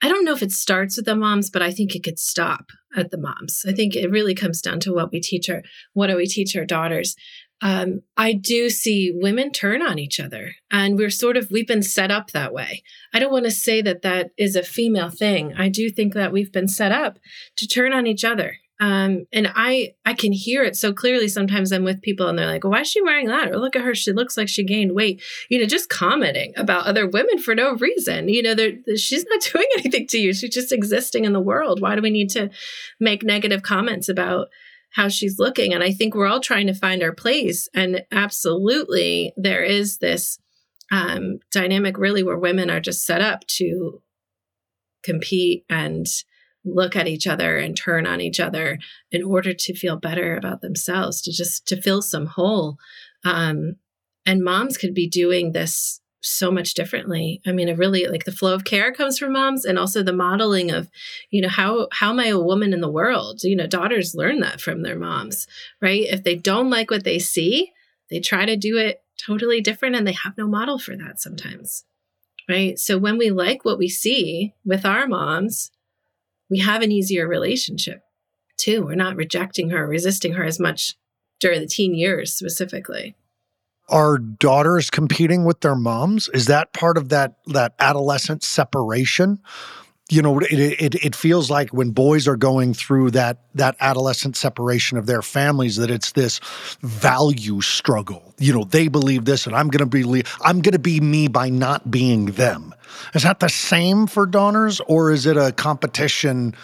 I 0.00 0.08
don't 0.08 0.24
know 0.24 0.32
if 0.32 0.42
it 0.42 0.52
starts 0.52 0.96
with 0.96 1.06
the 1.06 1.16
moms, 1.16 1.50
but 1.50 1.62
I 1.62 1.72
think 1.72 1.94
it 1.94 2.04
could 2.04 2.18
stop 2.18 2.70
at 2.96 3.10
the 3.10 3.18
moms. 3.18 3.64
I 3.66 3.72
think 3.72 3.96
it 3.96 4.10
really 4.10 4.34
comes 4.34 4.62
down 4.62 4.80
to 4.80 4.92
what 4.92 5.12
we 5.12 5.20
teach 5.20 5.50
our 5.50 5.62
what 5.92 6.06
do 6.08 6.16
we 6.16 6.26
teach 6.26 6.56
our 6.56 6.64
daughters. 6.64 7.16
Um, 7.60 8.02
I 8.16 8.34
do 8.34 8.70
see 8.70 9.12
women 9.12 9.50
turn 9.50 9.82
on 9.82 9.98
each 9.98 10.20
other, 10.20 10.52
and 10.70 10.96
we're 10.96 11.10
sort 11.10 11.36
of 11.36 11.48
we've 11.50 11.66
been 11.66 11.82
set 11.82 12.10
up 12.12 12.30
that 12.30 12.52
way. 12.52 12.82
I 13.12 13.18
don't 13.18 13.32
want 13.32 13.46
to 13.46 13.50
say 13.50 13.82
that 13.82 14.02
that 14.02 14.30
is 14.38 14.54
a 14.54 14.62
female 14.62 15.10
thing. 15.10 15.54
I 15.56 15.68
do 15.68 15.90
think 15.90 16.14
that 16.14 16.32
we've 16.32 16.52
been 16.52 16.68
set 16.68 16.92
up 16.92 17.18
to 17.56 17.66
turn 17.66 17.92
on 17.92 18.06
each 18.06 18.24
other 18.24 18.58
um, 18.80 19.26
and 19.32 19.50
I 19.54 19.94
I 20.04 20.14
can 20.14 20.32
hear 20.32 20.62
it 20.62 20.76
so 20.76 20.92
clearly 20.92 21.26
sometimes 21.26 21.72
I'm 21.72 21.82
with 21.82 22.00
people 22.00 22.28
and 22.28 22.38
they're 22.38 22.46
like, 22.46 22.64
why 22.64 22.82
is 22.82 22.88
she 22.88 23.02
wearing 23.02 23.26
that? 23.26 23.50
Or 23.50 23.58
look 23.58 23.74
at 23.74 23.82
her, 23.82 23.94
she 23.94 24.12
looks 24.12 24.36
like 24.36 24.48
she 24.48 24.62
gained 24.62 24.94
weight. 24.94 25.20
You 25.48 25.58
know, 25.58 25.66
just 25.66 25.88
commenting 25.88 26.52
about 26.56 26.86
other 26.86 27.08
women 27.08 27.38
for 27.38 27.54
no 27.54 27.74
reason. 27.74 28.28
You 28.28 28.42
know, 28.42 28.54
she's 28.96 29.26
not 29.28 29.42
doing 29.52 29.66
anything 29.78 30.06
to 30.08 30.18
you. 30.18 30.32
She's 30.32 30.54
just 30.54 30.72
existing 30.72 31.24
in 31.24 31.32
the 31.32 31.40
world. 31.40 31.80
Why 31.80 31.96
do 31.96 32.02
we 32.02 32.10
need 32.10 32.30
to 32.30 32.50
make 33.00 33.24
negative 33.24 33.62
comments 33.62 34.08
about 34.08 34.48
how 34.90 35.08
she's 35.08 35.40
looking? 35.40 35.74
And 35.74 35.82
I 35.82 35.90
think 35.90 36.14
we're 36.14 36.28
all 36.28 36.40
trying 36.40 36.68
to 36.68 36.74
find 36.74 37.02
our 37.02 37.12
place. 37.12 37.68
And 37.74 38.04
absolutely, 38.12 39.32
there 39.36 39.64
is 39.64 39.98
this 39.98 40.38
um, 40.92 41.40
dynamic 41.50 41.98
really 41.98 42.22
where 42.22 42.38
women 42.38 42.70
are 42.70 42.80
just 42.80 43.04
set 43.04 43.20
up 43.20 43.44
to 43.48 44.02
compete 45.02 45.64
and 45.68 46.06
look 46.74 46.96
at 46.96 47.08
each 47.08 47.26
other 47.26 47.56
and 47.56 47.76
turn 47.76 48.06
on 48.06 48.20
each 48.20 48.40
other 48.40 48.78
in 49.10 49.22
order 49.22 49.52
to 49.52 49.74
feel 49.74 49.96
better 49.96 50.36
about 50.36 50.60
themselves 50.60 51.20
to 51.22 51.32
just 51.32 51.66
to 51.68 51.80
fill 51.80 52.02
some 52.02 52.26
hole. 52.26 52.78
Um, 53.24 53.76
and 54.26 54.44
moms 54.44 54.76
could 54.76 54.94
be 54.94 55.08
doing 55.08 55.52
this 55.52 56.00
so 56.20 56.50
much 56.50 56.74
differently. 56.74 57.40
I 57.46 57.52
mean 57.52 57.68
it 57.68 57.78
really 57.78 58.06
like 58.06 58.24
the 58.24 58.32
flow 58.32 58.54
of 58.54 58.64
care 58.64 58.92
comes 58.92 59.18
from 59.18 59.32
moms 59.32 59.64
and 59.64 59.78
also 59.78 60.02
the 60.02 60.12
modeling 60.12 60.70
of 60.70 60.90
you 61.30 61.40
know 61.40 61.48
how 61.48 61.88
how 61.92 62.10
am 62.10 62.20
i 62.20 62.26
a 62.26 62.38
woman 62.38 62.72
in 62.72 62.80
the 62.80 62.90
world? 62.90 63.42
You 63.44 63.56
know 63.56 63.66
daughters 63.66 64.14
learn 64.14 64.40
that 64.40 64.60
from 64.60 64.82
their 64.82 64.98
moms 64.98 65.46
right? 65.80 66.04
If 66.08 66.24
they 66.24 66.34
don't 66.34 66.70
like 66.70 66.90
what 66.90 67.04
they 67.04 67.18
see 67.18 67.72
they 68.10 68.20
try 68.20 68.46
to 68.46 68.56
do 68.56 68.76
it 68.76 69.02
totally 69.24 69.60
different 69.60 69.94
and 69.94 70.06
they 70.06 70.12
have 70.12 70.36
no 70.36 70.48
model 70.48 70.78
for 70.78 70.96
that 70.96 71.20
sometimes 71.20 71.84
right? 72.48 72.78
So 72.78 72.98
when 72.98 73.18
we 73.18 73.30
like 73.30 73.64
what 73.64 73.78
we 73.78 73.88
see 73.88 74.54
with 74.64 74.84
our 74.84 75.06
moms 75.06 75.70
we 76.50 76.58
have 76.58 76.82
an 76.82 76.92
easier 76.92 77.26
relationship 77.26 78.02
too. 78.56 78.84
We're 78.84 78.94
not 78.94 79.16
rejecting 79.16 79.70
her, 79.70 79.86
resisting 79.86 80.32
her 80.34 80.44
as 80.44 80.58
much 80.58 80.96
during 81.40 81.60
the 81.60 81.66
teen 81.66 81.94
years 81.94 82.34
specifically. 82.34 83.16
Are 83.88 84.18
daughters 84.18 84.90
competing 84.90 85.44
with 85.44 85.60
their 85.60 85.76
moms? 85.76 86.28
Is 86.34 86.46
that 86.46 86.72
part 86.74 86.98
of 86.98 87.08
that 87.08 87.36
that 87.46 87.74
adolescent 87.78 88.42
separation? 88.42 89.40
You 90.10 90.22
know 90.22 90.38
it, 90.38 90.52
it, 90.52 90.94
it 91.04 91.14
feels 91.14 91.50
like 91.50 91.70
when 91.70 91.90
boys 91.90 92.26
are 92.26 92.36
going 92.36 92.74
through 92.74 93.10
that 93.10 93.38
that 93.54 93.76
adolescent 93.80 94.36
separation 94.36 94.96
of 94.96 95.06
their 95.06 95.22
families 95.22 95.76
that 95.76 95.90
it's 95.90 96.12
this 96.12 96.40
value 96.80 97.60
struggle. 97.60 98.34
You 98.38 98.52
know 98.52 98.64
they 98.64 98.88
believe 98.88 99.24
this 99.24 99.46
and 99.46 99.54
i'm 99.54 99.68
going 99.68 99.88
to 99.88 100.04
be 100.04 100.24
i'm 100.42 100.60
going 100.60 100.72
to 100.72 100.78
be 100.78 101.00
me 101.00 101.28
by 101.28 101.48
not 101.48 101.90
being 101.90 102.26
them. 102.26 102.74
Is 103.14 103.22
that 103.22 103.40
the 103.40 103.48
same 103.48 104.06
for 104.06 104.26
daughters 104.26 104.80
or 104.86 105.10
is 105.10 105.26
it 105.26 105.36
a 105.36 105.52
competition 105.52 106.54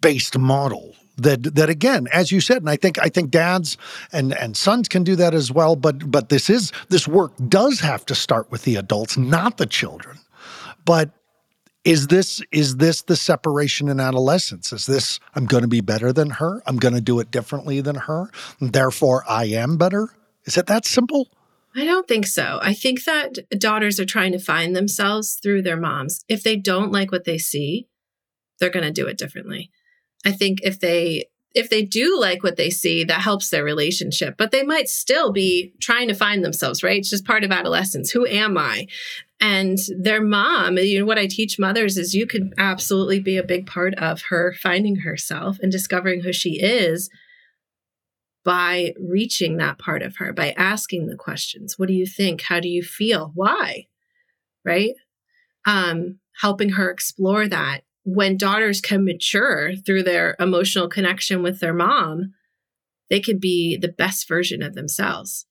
based 0.00 0.38
model 0.38 0.94
that 1.16 1.54
that 1.54 1.68
again 1.68 2.08
as 2.12 2.32
you 2.32 2.40
said 2.40 2.58
and 2.58 2.70
i 2.70 2.76
think 2.76 2.98
i 2.98 3.08
think 3.08 3.30
dads 3.30 3.76
and 4.12 4.34
and 4.34 4.56
sons 4.56 4.88
can 4.88 5.04
do 5.04 5.14
that 5.14 5.34
as 5.34 5.52
well 5.52 5.76
but 5.76 6.10
but 6.10 6.30
this 6.30 6.50
is 6.50 6.72
this 6.88 7.06
work 7.06 7.32
does 7.48 7.80
have 7.80 8.04
to 8.04 8.14
start 8.14 8.50
with 8.50 8.62
the 8.64 8.76
adults 8.76 9.16
not 9.16 9.56
the 9.56 9.66
children. 9.66 10.18
But 10.84 11.10
is 11.84 12.06
this 12.06 12.42
is 12.52 12.76
this 12.76 13.02
the 13.02 13.16
separation 13.16 13.88
in 13.88 14.00
adolescence? 14.00 14.72
Is 14.72 14.86
this 14.86 15.18
i'm 15.34 15.46
going 15.46 15.62
to 15.62 15.68
be 15.68 15.80
better 15.80 16.12
than 16.12 16.30
her. 16.30 16.62
I'm 16.66 16.76
going 16.76 16.94
to 16.94 17.00
do 17.00 17.18
it 17.20 17.30
differently 17.30 17.80
than 17.80 17.96
her 17.96 18.30
therefore 18.60 19.24
i 19.28 19.44
am 19.44 19.76
better 19.76 20.08
is 20.44 20.56
it 20.56 20.66
that 20.66 20.84
simple? 20.84 21.28
I 21.74 21.84
don't 21.84 22.06
think 22.06 22.26
so. 22.26 22.58
I 22.60 22.74
think 22.74 23.04
that 23.04 23.38
daughters 23.58 23.98
are 23.98 24.04
trying 24.04 24.32
to 24.32 24.38
find 24.38 24.76
themselves 24.76 25.38
through 25.40 25.62
their 25.62 25.76
moms. 25.76 26.24
If 26.28 26.42
they 26.42 26.56
don't 26.56 26.92
like 26.92 27.10
what 27.12 27.24
they 27.24 27.38
see 27.38 27.86
they're 28.62 28.70
going 28.70 28.86
to 28.86 28.92
do 28.92 29.08
it 29.08 29.18
differently. 29.18 29.72
I 30.24 30.30
think 30.30 30.60
if 30.62 30.78
they 30.78 31.24
if 31.54 31.70
they 31.70 31.82
do 31.82 32.18
like 32.18 32.42
what 32.42 32.56
they 32.56 32.70
see, 32.70 33.04
that 33.04 33.20
helps 33.20 33.50
their 33.50 33.64
relationship, 33.64 34.36
but 34.36 34.50
they 34.50 34.62
might 34.62 34.88
still 34.88 35.32
be 35.32 35.72
trying 35.80 36.08
to 36.08 36.14
find 36.14 36.44
themselves, 36.44 36.82
right? 36.82 36.98
It's 36.98 37.10
just 37.10 37.26
part 37.26 37.44
of 37.44 37.50
adolescence. 37.50 38.10
Who 38.10 38.26
am 38.26 38.56
I? 38.56 38.86
And 39.40 39.78
their 39.98 40.22
mom, 40.22 40.78
you 40.78 41.00
know, 41.00 41.04
what 41.04 41.18
I 41.18 41.26
teach 41.26 41.58
mothers 41.58 41.98
is 41.98 42.14
you 42.14 42.26
could 42.26 42.54
absolutely 42.58 43.20
be 43.20 43.36
a 43.36 43.42
big 43.42 43.66
part 43.66 43.94
of 43.94 44.22
her 44.28 44.54
finding 44.62 44.96
herself 44.96 45.58
and 45.60 45.72
discovering 45.72 46.22
who 46.22 46.32
she 46.32 46.60
is 46.60 47.10
by 48.44 48.94
reaching 49.00 49.56
that 49.56 49.78
part 49.78 50.02
of 50.02 50.16
her, 50.16 50.32
by 50.32 50.52
asking 50.52 51.06
the 51.06 51.16
questions. 51.16 51.78
What 51.78 51.88
do 51.88 51.94
you 51.94 52.06
think? 52.06 52.42
How 52.42 52.60
do 52.60 52.68
you 52.68 52.82
feel? 52.82 53.32
Why? 53.34 53.86
Right? 54.64 54.94
Um, 55.66 56.18
helping 56.40 56.70
her 56.70 56.90
explore 56.90 57.46
that 57.48 57.82
when 58.04 58.36
daughters 58.36 58.80
can 58.80 59.04
mature 59.04 59.74
through 59.76 60.02
their 60.02 60.36
emotional 60.40 60.88
connection 60.88 61.42
with 61.42 61.60
their 61.60 61.74
mom, 61.74 62.34
they 63.10 63.20
can 63.20 63.38
be 63.38 63.76
the 63.76 63.88
best 63.88 64.26
version 64.28 64.62
of 64.62 64.74
themselves. 64.74 65.46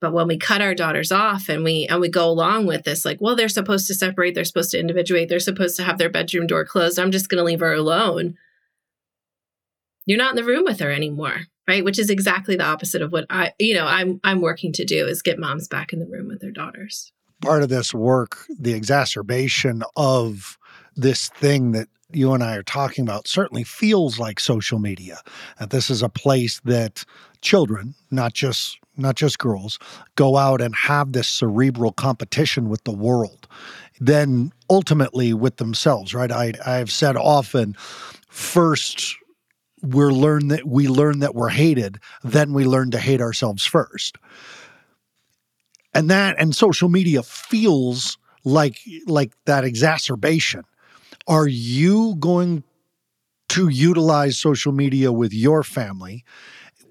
But 0.00 0.12
when 0.12 0.28
we 0.28 0.36
cut 0.36 0.60
our 0.60 0.74
daughters 0.74 1.10
off 1.10 1.48
and 1.48 1.64
we 1.64 1.86
and 1.88 2.00
we 2.00 2.10
go 2.10 2.28
along 2.28 2.66
with 2.66 2.84
this, 2.84 3.04
like, 3.04 3.20
well, 3.20 3.34
they're 3.34 3.48
supposed 3.48 3.86
to 3.86 3.94
separate, 3.94 4.34
they're 4.34 4.44
supposed 4.44 4.70
to 4.72 4.78
individuate, 4.78 5.28
they're 5.28 5.40
supposed 5.40 5.76
to 5.76 5.82
have 5.82 5.96
their 5.96 6.10
bedroom 6.10 6.46
door 6.46 6.64
closed. 6.64 6.98
I'm 6.98 7.10
just 7.10 7.30
gonna 7.30 7.42
leave 7.42 7.60
her 7.60 7.72
alone. 7.72 8.34
You're 10.04 10.18
not 10.18 10.30
in 10.30 10.36
the 10.36 10.44
room 10.44 10.64
with 10.64 10.80
her 10.80 10.90
anymore, 10.90 11.44
right? 11.66 11.82
Which 11.82 11.98
is 11.98 12.10
exactly 12.10 12.56
the 12.56 12.64
opposite 12.64 13.00
of 13.00 13.12
what 13.12 13.24
I, 13.30 13.52
you 13.58 13.74
know, 13.74 13.86
I'm 13.86 14.20
I'm 14.22 14.42
working 14.42 14.72
to 14.74 14.84
do 14.84 15.06
is 15.06 15.22
get 15.22 15.38
moms 15.38 15.68
back 15.68 15.94
in 15.94 16.00
the 16.00 16.06
room 16.06 16.28
with 16.28 16.40
their 16.40 16.52
daughters. 16.52 17.10
Part 17.40 17.62
of 17.62 17.70
this 17.70 17.94
work, 17.94 18.44
the 18.58 18.74
exacerbation 18.74 19.82
of 19.96 20.58
this 20.96 21.28
thing 21.28 21.72
that 21.72 21.88
you 22.12 22.32
and 22.32 22.42
I 22.42 22.54
are 22.56 22.62
talking 22.62 23.02
about 23.02 23.28
certainly 23.28 23.64
feels 23.64 24.18
like 24.18 24.38
social 24.38 24.78
media. 24.78 25.20
That 25.58 25.70
this 25.70 25.90
is 25.90 26.02
a 26.02 26.08
place 26.08 26.60
that 26.64 27.04
children, 27.40 27.94
not 28.10 28.32
just 28.32 28.78
not 28.96 29.16
just 29.16 29.38
girls, 29.38 29.78
go 30.14 30.36
out 30.36 30.60
and 30.60 30.74
have 30.76 31.12
this 31.12 31.26
cerebral 31.26 31.90
competition 31.92 32.68
with 32.68 32.84
the 32.84 32.92
world. 32.92 33.48
Then 33.98 34.52
ultimately 34.70 35.34
with 35.34 35.56
themselves, 35.56 36.14
right? 36.14 36.30
I 36.30 36.52
I've 36.64 36.90
said 36.90 37.16
often, 37.16 37.74
first 38.28 39.16
we're 39.82 40.12
learn 40.12 40.48
that 40.48 40.66
we 40.66 40.88
learn 40.88 41.18
that 41.18 41.34
we're 41.34 41.50
hated, 41.50 41.98
then 42.22 42.54
we 42.54 42.64
learn 42.64 42.90
to 42.92 42.98
hate 42.98 43.20
ourselves 43.20 43.64
first. 43.64 44.16
And 45.92 46.10
that 46.10 46.36
and 46.38 46.54
social 46.54 46.88
media 46.88 47.22
feels 47.22 48.16
like 48.44 48.78
like 49.06 49.32
that 49.46 49.64
exacerbation 49.64 50.64
are 51.26 51.46
you 51.46 52.16
going 52.18 52.64
to 53.50 53.68
utilize 53.68 54.38
social 54.38 54.72
media 54.72 55.12
with 55.12 55.32
your 55.32 55.62
family? 55.62 56.24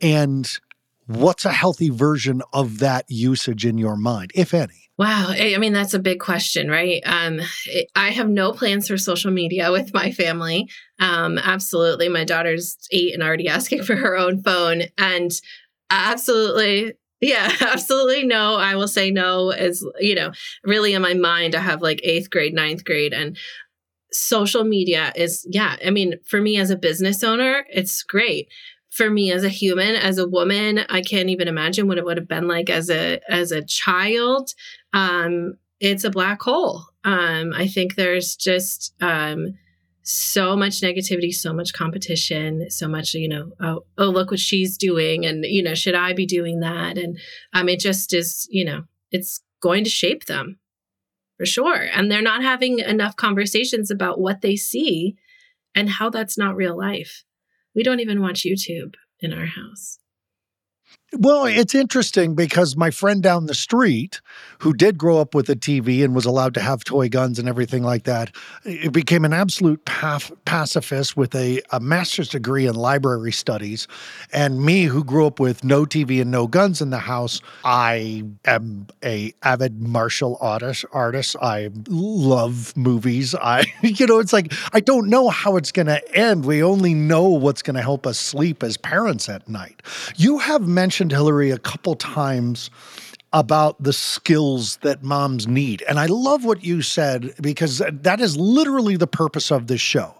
And 0.01 0.49
what's 1.07 1.45
a 1.45 1.51
healthy 1.51 1.89
version 1.89 2.41
of 2.53 2.79
that 2.79 3.05
usage 3.09 3.65
in 3.65 3.77
your 3.77 3.95
mind, 3.95 4.31
if 4.35 4.53
any? 4.53 4.83
Wow. 4.97 5.29
I 5.31 5.57
mean, 5.57 5.73
that's 5.73 5.95
a 5.95 5.99
big 5.99 6.19
question, 6.19 6.69
right? 6.69 7.01
Um, 7.05 7.41
I 7.95 8.11
have 8.11 8.29
no 8.29 8.51
plans 8.51 8.87
for 8.87 8.97
social 8.97 9.31
media 9.31 9.71
with 9.71 9.93
my 9.93 10.11
family. 10.11 10.69
Um, 10.99 11.39
absolutely. 11.39 12.09
My 12.09 12.23
daughter's 12.23 12.77
eight 12.91 13.13
and 13.13 13.23
already 13.23 13.47
asking 13.47 13.83
for 13.83 13.95
her 13.95 14.15
own 14.15 14.43
phone. 14.43 14.83
And 14.99 15.31
absolutely, 15.89 16.93
yeah, 17.21 17.51
absolutely 17.61 18.25
no. 18.25 18.55
I 18.55 18.75
will 18.75 18.87
say 18.87 19.09
no 19.09 19.49
as, 19.49 19.83
you 19.99 20.13
know, 20.13 20.31
really 20.63 20.93
in 20.93 21.01
my 21.01 21.15
mind, 21.15 21.55
I 21.55 21.61
have 21.61 21.81
like 21.81 21.99
eighth 22.03 22.29
grade, 22.29 22.53
ninth 22.53 22.85
grade. 22.85 23.13
And 23.13 23.35
social 24.13 24.63
media 24.63 25.11
is, 25.15 25.45
yeah, 25.49 25.75
I 25.85 25.89
mean, 25.89 26.15
for 26.25 26.39
me 26.41 26.57
as 26.57 26.69
a 26.69 26.77
business 26.77 27.23
owner, 27.23 27.65
it's 27.69 28.03
great. 28.03 28.47
For 28.89 29.09
me 29.09 29.31
as 29.31 29.43
a 29.43 29.49
human 29.49 29.95
as 29.95 30.19
a 30.19 30.27
woman 30.27 30.81
i 30.87 31.01
can't 31.01 31.29
even 31.29 31.47
imagine 31.47 31.87
what 31.87 31.97
it 31.97 32.05
would 32.05 32.17
have 32.17 32.27
been 32.27 32.47
like 32.47 32.69
as 32.69 32.91
a 32.91 33.19
as 33.27 33.51
a 33.51 33.63
child. 33.63 34.51
Um 34.93 35.55
it's 35.79 36.03
a 36.03 36.11
black 36.11 36.41
hole. 36.43 36.83
Um 37.03 37.53
i 37.55 37.67
think 37.67 37.95
there's 37.95 38.35
just 38.35 38.93
um 39.01 39.57
so 40.03 40.55
much 40.55 40.81
negativity 40.81 41.33
so 41.33 41.53
much 41.53 41.73
competition 41.73 42.69
so 42.69 42.87
much 42.89 43.13
you 43.13 43.27
know 43.27 43.53
oh, 43.61 43.85
oh 43.97 44.09
look 44.09 44.31
what 44.31 44.39
she's 44.39 44.77
doing 44.77 45.25
and 45.25 45.45
you 45.45 45.63
know 45.63 45.73
should 45.73 45.95
i 45.95 46.13
be 46.13 46.25
doing 46.25 46.59
that? 46.59 46.97
And 46.97 47.17
um 47.53 47.69
it 47.69 47.79
just 47.79 48.13
is 48.13 48.47
you 48.51 48.63
know 48.63 48.83
it's 49.11 49.41
going 49.59 49.83
to 49.85 49.89
shape 49.89 50.25
them 50.25 50.59
for 51.43 51.47
sure 51.47 51.89
and 51.93 52.09
they're 52.09 52.21
not 52.21 52.41
having 52.41 52.79
enough 52.79 53.17
conversations 53.17 53.91
about 53.91 54.17
what 54.17 54.39
they 54.39 54.55
see 54.55 55.13
and 55.75 55.89
how 55.89 56.09
that's 56.09 56.37
not 56.37 56.55
real 56.55 56.77
life 56.77 57.25
we 57.75 57.83
don't 57.83 57.99
even 57.99 58.21
watch 58.21 58.45
YouTube 58.45 58.93
in 59.19 59.33
our 59.33 59.45
house. 59.45 59.99
Well, 61.19 61.45
it's 61.45 61.75
interesting 61.75 62.33
because 62.33 62.75
my 62.75 62.89
friend 62.89 63.21
down 63.21 63.45
the 63.45 63.53
street, 63.53 64.19
who 64.59 64.73
did 64.73 64.97
grow 64.97 65.19
up 65.19 65.35
with 65.35 65.47
a 65.47 65.55
TV 65.55 66.03
and 66.03 66.15
was 66.15 66.25
allowed 66.25 66.55
to 66.55 66.59
have 66.59 66.83
toy 66.83 67.07
guns 67.07 67.37
and 67.37 67.47
everything 67.47 67.83
like 67.83 68.05
that, 68.05 68.35
it 68.65 68.91
became 68.91 69.23
an 69.23 69.31
absolute 69.31 69.85
paf- 69.85 70.31
pacifist 70.45 71.15
with 71.15 71.35
a, 71.35 71.61
a 71.71 71.79
master's 71.79 72.29
degree 72.29 72.65
in 72.65 72.73
library 72.73 73.31
studies. 73.31 73.87
And 74.31 74.61
me, 74.65 74.85
who 74.85 75.03
grew 75.03 75.27
up 75.27 75.39
with 75.39 75.63
no 75.63 75.85
TV 75.85 76.19
and 76.19 76.31
no 76.31 76.47
guns 76.47 76.81
in 76.81 76.89
the 76.89 76.97
house, 76.97 77.41
I 77.63 78.23
am 78.45 78.87
a 79.03 79.33
avid 79.43 79.81
martial 79.81 80.37
artist. 80.41 80.83
Artist, 80.93 81.35
I 81.41 81.69
love 81.87 82.75
movies. 82.75 83.35
I, 83.35 83.65
you 83.83 84.07
know, 84.07 84.17
it's 84.17 84.33
like 84.33 84.51
I 84.73 84.79
don't 84.79 85.09
know 85.09 85.29
how 85.29 85.57
it's 85.57 85.71
going 85.71 85.87
to 85.87 86.17
end. 86.17 86.45
We 86.45 86.63
only 86.63 86.95
know 86.95 87.27
what's 87.27 87.61
going 87.61 87.75
to 87.75 87.83
help 87.83 88.07
us 88.07 88.17
sleep 88.17 88.63
as 88.63 88.77
parents 88.77 89.29
at 89.29 89.47
night. 89.47 89.83
You 90.15 90.39
have 90.39 90.67
mentioned 90.67 91.02
mentioned 91.03 91.19
Hilary 91.19 91.51
a 91.51 91.57
couple 91.57 91.95
times 91.95 92.69
about 93.33 93.81
the 93.81 93.91
skills 93.91 94.77
that 94.83 95.03
moms 95.03 95.47
need. 95.47 95.83
And 95.89 95.99
I 95.99 96.05
love 96.05 96.45
what 96.45 96.63
you 96.63 96.81
said 96.81 97.33
because 97.41 97.81
that 97.91 98.21
is 98.21 98.37
literally 98.37 98.95
the 98.95 99.07
purpose 99.07 99.51
of 99.51 99.67
this 99.67 99.81
show. 99.81 100.15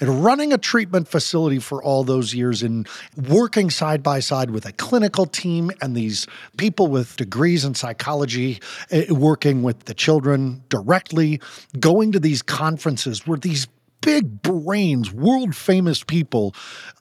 And 0.00 0.22
running 0.22 0.52
a 0.52 0.58
treatment 0.58 1.08
facility 1.08 1.58
for 1.60 1.82
all 1.82 2.04
those 2.04 2.34
years 2.34 2.62
and 2.62 2.86
working 3.16 3.70
side 3.70 4.02
by 4.02 4.20
side 4.20 4.50
with 4.50 4.66
a 4.66 4.72
clinical 4.72 5.24
team 5.24 5.70
and 5.80 5.96
these 5.96 6.26
people 6.58 6.88
with 6.88 7.16
degrees 7.16 7.64
in 7.64 7.74
psychology, 7.74 8.60
eh, 8.90 9.10
working 9.10 9.62
with 9.62 9.86
the 9.86 9.94
children 9.94 10.62
directly, 10.68 11.40
going 11.80 12.12
to 12.12 12.20
these 12.20 12.42
conferences 12.42 13.26
where 13.26 13.38
these 13.38 13.66
big 14.02 14.42
brains, 14.42 15.10
world 15.10 15.56
famous 15.56 16.04
people, 16.04 16.54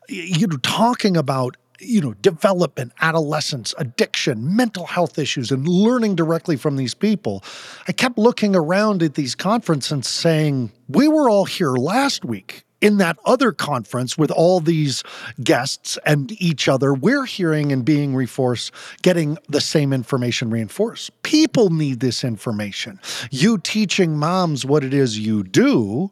you 0.07 0.48
know, 0.48 0.57
talking 0.57 1.17
about 1.17 1.57
you 1.79 2.01
know, 2.01 2.13
development, 2.15 2.91
adolescence, 3.01 3.74
addiction, 3.77 4.55
mental 4.55 4.86
health 4.86 5.19
issues, 5.19 5.51
and 5.51 5.67
learning 5.67 6.15
directly 6.15 6.55
from 6.55 6.75
these 6.75 6.93
people, 6.93 7.43
I 7.88 7.91
kept 7.91 8.17
looking 8.17 8.55
around 8.55 9.03
at 9.03 9.15
these 9.15 9.36
conferences 9.36 9.91
and 9.91 10.05
saying, 10.05 10.72
we 10.88 11.07
were 11.07 11.29
all 11.29 11.46
here 11.46 11.74
last 11.74 12.25
week 12.25 12.63
in 12.81 12.98
that 12.98 13.17
other 13.25 13.51
conference 13.51 14.17
with 14.17 14.31
all 14.31 14.59
these 14.59 15.03
guests 15.44 15.98
and 16.05 16.31
each 16.42 16.68
other, 16.68 16.94
we're 16.94 17.25
hearing 17.25 17.72
and 17.72 17.83
being 17.83 18.13
reinforced, 18.13 18.72
getting 19.01 19.37
the 19.50 19.61
same 19.61 19.92
information 19.92 20.50
reinforced. 20.50 21.24
People 21.24 21.70
need 21.70 22.00
this 22.00 22.24
information. 22.24 23.00
You 23.31 23.57
teaching 23.57 24.18
moms 24.18 24.66
what 24.66 24.83
it 24.83 24.94
is 24.94 25.18
you 25.18 25.44
do, 25.44 26.11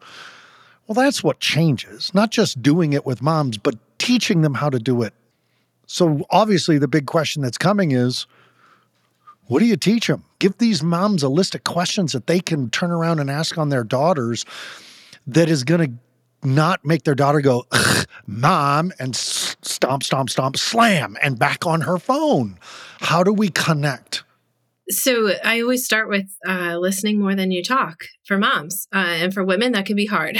well, 0.87 0.95
that's 0.95 1.23
what 1.23 1.39
changes. 1.39 2.13
Not 2.13 2.31
just 2.31 2.61
doing 2.61 2.93
it 2.93 3.05
with 3.05 3.21
moms, 3.21 3.57
but 3.57 3.75
teaching 3.97 4.41
them 4.41 4.53
how 4.53 4.69
to 4.69 4.79
do 4.79 5.01
it 5.01 5.13
so 5.87 6.25
obviously, 6.29 6.77
the 6.77 6.87
big 6.87 7.05
question 7.05 7.41
that's 7.41 7.57
coming 7.57 7.91
is 7.91 8.27
what 9.47 9.59
do 9.59 9.65
you 9.65 9.77
teach 9.77 10.07
them? 10.07 10.23
Give 10.39 10.57
these 10.57 10.81
moms 10.81 11.21
a 11.21 11.29
list 11.29 11.53
of 11.53 11.63
questions 11.63 12.13
that 12.13 12.27
they 12.27 12.39
can 12.39 12.69
turn 12.71 12.91
around 12.91 13.19
and 13.19 13.29
ask 13.29 13.57
on 13.57 13.69
their 13.69 13.83
daughters 13.83 14.43
that 15.27 15.49
is 15.49 15.63
going 15.63 15.81
to 15.81 16.47
not 16.47 16.83
make 16.85 17.03
their 17.03 17.15
daughter 17.15 17.41
go, 17.41 17.65
mom, 18.27 18.91
and 18.99 19.15
stomp, 19.15 20.03
stomp, 20.03 20.29
stomp, 20.29 20.57
slam, 20.57 21.17
and 21.21 21.39
back 21.39 21.65
on 21.65 21.81
her 21.81 21.97
phone. 21.97 22.57
How 22.99 23.23
do 23.23 23.33
we 23.33 23.49
connect? 23.49 24.24
So 24.89 25.31
I 25.43 25.61
always 25.61 25.83
start 25.83 26.09
with 26.09 26.29
uh, 26.47 26.77
listening 26.77 27.19
more 27.19 27.33
than 27.33 27.49
you 27.49 27.63
talk 27.63 28.05
for 28.23 28.37
moms, 28.37 28.87
uh, 28.93 29.17
and 29.17 29.33
for 29.33 29.43
women 29.43 29.71
that 29.71 29.87
can 29.87 29.95
be 29.95 30.05
hard, 30.05 30.37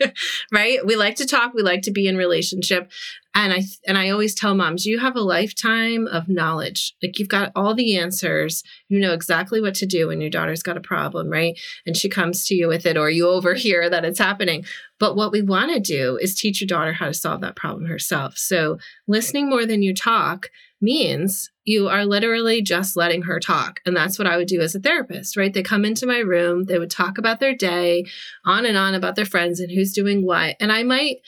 right? 0.52 0.84
We 0.86 0.96
like 0.96 1.16
to 1.16 1.26
talk, 1.26 1.52
we 1.52 1.62
like 1.62 1.82
to 1.82 1.90
be 1.90 2.08
in 2.08 2.16
relationship, 2.16 2.90
and 3.34 3.52
I 3.52 3.62
and 3.86 3.98
I 3.98 4.08
always 4.08 4.34
tell 4.34 4.54
moms, 4.54 4.86
you 4.86 4.98
have 4.98 5.14
a 5.14 5.20
lifetime 5.20 6.06
of 6.06 6.26
knowledge. 6.26 6.94
Like 7.02 7.18
you've 7.18 7.28
got 7.28 7.52
all 7.54 7.74
the 7.74 7.98
answers. 7.98 8.62
You 8.88 8.98
know 8.98 9.12
exactly 9.12 9.60
what 9.60 9.74
to 9.76 9.86
do 9.86 10.08
when 10.08 10.22
your 10.22 10.30
daughter's 10.30 10.62
got 10.62 10.78
a 10.78 10.82
problem, 10.82 11.28
right? 11.28 11.58
And 11.84 11.94
she 11.94 12.08
comes 12.08 12.46
to 12.46 12.54
you 12.54 12.68
with 12.68 12.86
it, 12.86 12.96
or 12.96 13.10
you 13.10 13.28
overhear 13.28 13.90
that 13.90 14.06
it's 14.06 14.18
happening. 14.18 14.64
But 14.98 15.16
what 15.16 15.32
we 15.32 15.42
want 15.42 15.72
to 15.72 15.80
do 15.80 16.16
is 16.16 16.34
teach 16.34 16.62
your 16.62 16.68
daughter 16.68 16.94
how 16.94 17.06
to 17.06 17.14
solve 17.14 17.42
that 17.42 17.56
problem 17.56 17.86
herself. 17.86 18.38
So 18.38 18.78
listening 19.06 19.50
more 19.50 19.66
than 19.66 19.82
you 19.82 19.94
talk 19.94 20.48
means 20.82 21.50
you 21.64 21.88
are 21.88 22.04
literally 22.04 22.60
just 22.60 22.96
letting 22.96 23.22
her 23.22 23.38
talk. 23.38 23.80
And 23.86 23.96
that's 23.96 24.18
what 24.18 24.26
I 24.26 24.36
would 24.36 24.48
do 24.48 24.60
as 24.60 24.74
a 24.74 24.80
therapist, 24.80 25.36
right? 25.36 25.52
They 25.52 25.62
come 25.62 25.84
into 25.84 26.06
my 26.06 26.18
room, 26.18 26.64
they 26.64 26.78
would 26.78 26.90
talk 26.90 27.18
about 27.18 27.40
their 27.40 27.54
day, 27.54 28.04
on 28.44 28.66
and 28.66 28.76
on 28.76 28.94
about 28.94 29.14
their 29.14 29.24
friends 29.24 29.60
and 29.60 29.70
who's 29.70 29.92
doing 29.92 30.26
what. 30.26 30.56
And 30.60 30.72
I 30.72 30.82
might, 30.82 31.18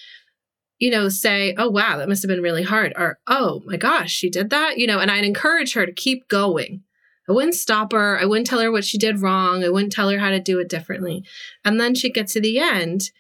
you 0.79 0.91
know, 0.91 1.09
say, 1.09 1.55
oh, 1.57 1.71
wow, 1.71 1.99
that 1.99 2.09
must 2.09 2.23
have 2.23 2.29
been 2.29 2.43
really 2.43 2.65
hard. 2.65 2.93
Or, 2.97 3.19
oh 3.27 3.63
my 3.65 3.77
gosh, 3.77 4.11
she 4.11 4.29
did 4.29 4.51
that, 4.51 4.77
you 4.79 4.87
know, 4.87 4.99
and 4.99 5.11
I'd 5.11 5.25
encourage 5.25 5.75
her 5.75 5.87
to 5.87 5.93
keep 5.93 6.29
going. 6.29 6.83
I 7.29 7.33
wouldn't 7.33 7.55
stop 7.55 7.93
her. 7.93 8.19
I 8.21 8.27
wouldn't 8.27 8.47
tell 8.47 8.61
her 8.61 8.73
what 8.73 8.85
she 8.85 8.99
did 8.99 9.23
wrong. 9.23 9.65
I 9.65 9.71
wouldn't 9.71 9.93
tell 9.93 10.11
her 10.11 10.19
how 10.19 10.31
to 10.31 10.41
do 10.41 10.59
it 10.59 10.69
differently. 10.69 11.25
And 11.65 11.81
then 11.81 11.95
she'd 11.95 12.13
get 12.13 12.27
to 12.29 12.41
the 12.41 12.59
end 12.59 13.11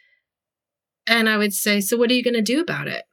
and 1.07 1.29
I 1.29 1.37
would 1.37 1.53
say, 1.53 1.81
so 1.81 1.97
what 1.97 2.11
are 2.11 2.15
you 2.15 2.25
going 2.25 2.35
to 2.35 2.43
do 2.43 2.61
about 2.61 2.89
it? 2.89 3.05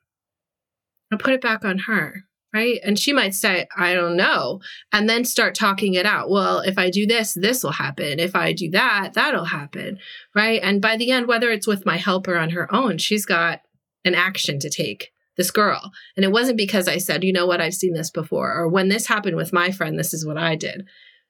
I'll 1.12 1.18
put 1.18 1.34
it 1.34 1.42
back 1.42 1.66
on 1.66 1.80
her 1.80 2.24
right? 2.54 2.80
And 2.84 3.00
she 3.00 3.14
might 3.14 3.34
say, 3.34 3.68
I 3.78 3.94
don't 3.94 4.18
know, 4.18 4.62
and 4.92 5.10
then 5.10 5.24
start 5.26 5.56
talking 5.56 5.94
it 5.94 6.06
out. 6.06 6.30
Well, 6.30 6.60
if 6.60 6.78
I 6.78 6.90
do 6.90 7.06
this, 7.06 7.34
this 7.34 7.64
will 7.64 7.72
happen. 7.72 8.20
If 8.20 8.36
I 8.36 8.54
do 8.54 8.70
that, 8.72 9.14
that'll 9.14 9.46
happen, 9.46 10.00
right? 10.36 10.60
And 10.62 10.82
by 10.82 10.98
the 10.98 11.12
end, 11.12 11.28
whether 11.28 11.50
it's 11.50 11.68
with 11.68 11.86
my 11.86 11.98
help 11.98 12.28
or 12.28 12.38
on 12.38 12.52
her 12.52 12.74
own, 12.74 12.98
she's 12.98 13.26
got 13.26 13.62
an 14.04 14.16
action 14.16 14.60
to 14.60 14.70
take. 14.70 15.12
This 15.38 15.50
girl. 15.50 15.92
And 16.18 16.26
it 16.26 16.32
wasn't 16.32 16.58
because 16.58 16.90
I 16.90 16.98
said, 16.98 17.24
you 17.24 17.32
know 17.32 17.48
what, 17.48 17.62
I've 17.62 17.74
seen 17.74 17.94
this 17.94 18.12
before, 18.12 18.54
or 18.54 18.68
when 18.68 18.90
this 18.90 19.08
happened 19.08 19.38
with 19.38 19.54
my 19.54 19.72
friend, 19.72 19.98
this 19.98 20.14
is 20.14 20.26
what 20.26 20.38
I 20.38 20.58
did, 20.58 20.86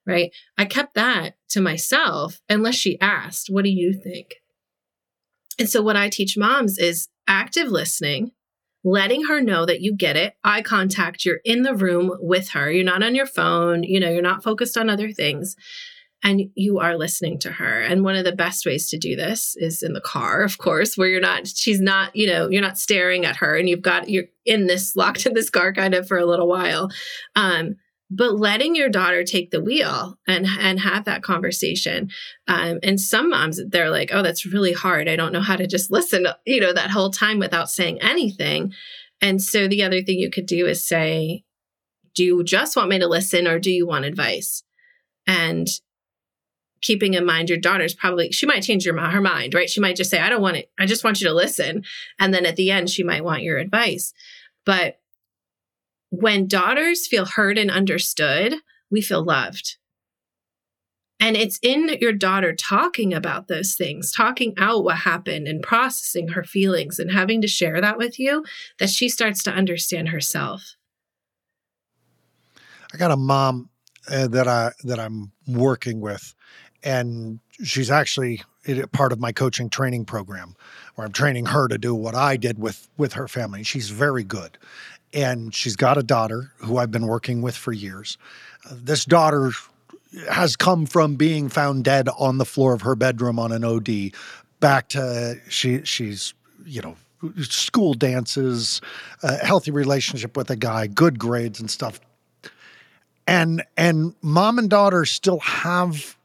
right? 0.08 0.32
I 0.58 0.66
kept 0.66 0.96
that 0.96 1.36
to 1.50 1.62
myself 1.62 2.42
unless 2.50 2.76
she 2.76 3.00
asked, 3.00 3.48
What 3.50 3.64
do 3.64 3.70
you 3.70 3.94
think? 3.94 4.42
And 5.60 5.70
so, 5.70 5.84
what 5.84 5.96
I 5.96 6.10
teach 6.10 6.36
moms 6.36 6.80
is 6.80 7.10
active 7.28 7.68
listening, 7.68 8.32
letting 8.84 9.26
her 9.26 9.42
know 9.42 9.66
that 9.66 9.82
you 9.82 9.96
get 9.96 10.16
it, 10.16 10.34
eye 10.44 10.62
contact, 10.62 11.26
you're 11.26 11.42
in 11.46 11.64
the 11.64 11.76
room 11.76 12.12
with 12.20 12.50
her, 12.50 12.72
you're 12.72 12.84
not 12.84 13.04
on 13.04 13.16
your 13.16 13.26
phone, 13.26 13.84
you 13.84 14.00
know, 14.00 14.10
you're 14.10 14.22
not 14.22 14.44
focused 14.44 14.78
on 14.78 14.90
other 14.90 15.12
things. 15.12 15.56
And 16.24 16.52
you 16.54 16.78
are 16.78 16.98
listening 16.98 17.40
to 17.40 17.52
her. 17.52 17.82
And 17.82 18.04
one 18.04 18.16
of 18.16 18.26
the 18.26 18.32
best 18.32 18.64
ways 18.64 18.88
to 18.90 18.98
do 19.00 19.16
this 19.16 19.56
is 19.58 19.82
in 19.82 19.94
the 19.94 20.02
car, 20.02 20.44
of 20.44 20.60
course, 20.60 20.96
where 20.96 21.08
you're 21.08 21.20
not, 21.20 21.48
she's 21.48 21.82
not, 21.82 22.16
you 22.16 22.28
know, 22.28 22.48
you're 22.48 22.62
not 22.62 22.78
staring 22.78 23.26
at 23.26 23.38
her 23.38 23.56
and 23.56 23.68
you've 23.68 23.82
got, 23.82 24.08
you're 24.08 24.26
in 24.46 24.68
this, 24.68 24.96
locked 24.96 25.26
in 25.26 25.34
this 25.34 25.50
car 25.50 25.74
kind 25.74 25.96
of 25.96 26.08
for 26.08 26.20
a 26.20 26.26
little 26.26 26.48
while. 26.48 26.92
Um, 27.36 27.76
but 28.14 28.36
letting 28.36 28.76
your 28.76 28.90
daughter 28.90 29.24
take 29.24 29.52
the 29.52 29.64
wheel 29.64 30.20
and 30.28 30.46
and 30.60 30.82
have 30.82 31.06
that 31.06 31.24
conversation 31.24 32.10
um, 32.48 32.78
and 32.84 33.00
some 33.00 33.30
moms 33.30 33.60
they're 33.70 33.90
like 33.90 34.12
oh 34.14 34.22
that's 34.22 34.46
really 34.46 34.74
hard. 34.74 35.08
I 35.08 35.16
don't 35.16 35.32
know 35.32 35.42
how 35.42 35.56
to 35.56 35.66
just 35.66 35.90
listen 35.90 36.28
you 36.46 36.60
know 36.60 36.74
that 36.74 36.92
whole 36.92 37.10
time 37.10 37.40
without 37.40 37.70
saying 37.70 38.02
anything. 38.02 38.74
And 39.22 39.42
so 39.42 39.68
the 39.68 39.84
other 39.84 40.02
thing 40.02 40.20
you 40.20 40.30
could 40.30 40.46
do 40.46 40.68
is 40.68 40.86
say 40.86 41.44
do 42.14 42.26
you 42.26 42.44
just 42.44 42.76
want 42.76 42.90
me 42.90 43.00
to 43.00 43.08
listen 43.08 43.48
or 43.48 43.58
do 43.58 43.72
you 43.72 43.88
want 43.88 44.04
advice? 44.04 44.64
And 45.26 45.68
keeping 46.82 47.14
in 47.14 47.26
mind 47.26 47.48
your 47.48 47.60
daughter's 47.60 47.94
probably 47.94 48.32
she 48.32 48.46
might 48.46 48.64
change 48.64 48.86
your, 48.86 49.00
her 49.00 49.22
mind 49.22 49.54
right? 49.54 49.70
She 49.70 49.80
might 49.80 49.96
just 49.96 50.12
say 50.12 50.20
i 50.20 50.28
don't 50.28 50.42
want 50.42 50.58
it. 50.58 50.70
I 50.78 50.86
just 50.86 51.06
want 51.06 51.22
you 51.22 51.28
to 51.30 51.34
listen. 51.34 51.84
And 52.20 52.34
then 52.34 52.46
at 52.46 52.58
the 52.58 52.72
end 52.72 52.90
she 52.90 53.04
might 53.04 53.24
want 53.24 53.44
your 53.44 53.58
advice. 53.58 54.14
But 54.66 55.01
when 56.12 56.48
daughters 56.48 57.08
feel 57.08 57.26
heard 57.26 57.58
and 57.58 57.72
understood, 57.72 58.56
we 58.92 59.02
feel 59.02 59.24
loved. 59.24 59.78
And 61.20 61.38
it's 61.38 61.60
in 61.62 61.98
your 62.02 62.14
daughter 62.14 62.54
talking 62.54 63.14
about 63.14 63.48
those 63.48 63.76
things, 63.76 64.12
talking 64.12 64.54
out 64.58 64.84
what 64.84 64.98
happened 64.98 65.48
and 65.48 65.64
processing 65.64 66.30
her 66.30 66.44
feelings 66.44 67.00
and 67.00 67.12
having 67.12 67.42
to 67.42 67.48
share 67.48 67.80
that 67.80 67.98
with 67.98 68.20
you 68.20 68.44
that 68.80 68.90
she 68.90 69.08
starts 69.08 69.42
to 69.44 69.52
understand 69.52 70.10
herself. 70.10 70.76
I 72.94 72.98
got 72.98 73.12
a 73.12 73.18
mom 73.18 73.70
uh, 74.12 74.28
that 74.28 74.48
I 74.48 74.72
that 74.84 75.00
I'm 75.00 75.32
working 75.48 76.02
with 76.02 76.34
and 76.84 77.40
she's 77.64 77.92
actually 77.92 78.42
part 78.92 79.12
of 79.12 79.20
my 79.20 79.32
coaching 79.32 79.70
training 79.70 80.06
program 80.06 80.56
where 80.96 81.06
I'm 81.06 81.14
training 81.14 81.48
her 81.48 81.68
to 81.68 81.78
do 81.78 81.96
what 81.96 82.16
I 82.16 82.38
did 82.38 82.60
with 82.60 82.90
with 82.98 83.14
her 83.14 83.28
family. 83.28 83.64
She's 83.64 83.90
very 83.90 84.24
good. 84.24 84.58
And 85.14 85.54
she's 85.54 85.76
got 85.76 85.98
a 85.98 86.04
daughter 86.04 86.52
who 86.58 86.78
I've 86.78 86.92
been 86.92 87.08
working 87.08 87.42
with 87.42 87.56
for 87.56 87.74
years. 87.74 88.18
Uh, 88.66 88.76
this 88.82 89.06
daughter 89.06 89.52
has 90.30 90.56
come 90.56 90.86
from 90.86 91.16
being 91.16 91.50
found 91.50 91.84
dead 91.84 92.10
on 92.18 92.38
the 92.38 92.46
floor 92.46 92.74
of 92.74 92.82
her 92.82 92.96
bedroom 92.96 93.40
on 93.40 93.52
an 93.52 93.64
OD 93.64 94.12
back 94.60 94.90
to 94.90 95.36
she 95.50 95.84
she's 95.84 96.34
you 96.66 96.82
know 96.82 96.96
school 97.42 97.94
dances, 97.94 98.82
a 99.24 99.38
healthy 99.38 99.72
relationship 99.72 100.36
with 100.36 100.50
a 100.50 100.56
guy, 100.56 100.88
good 100.88 101.20
grades 101.20 101.60
and 101.60 101.70
stuff. 101.70 102.00
And 103.28 103.64
and 103.78 104.16
mom 104.22 104.58
and 104.58 104.70
daughter 104.70 105.06
still 105.06 105.40
have 105.40 106.18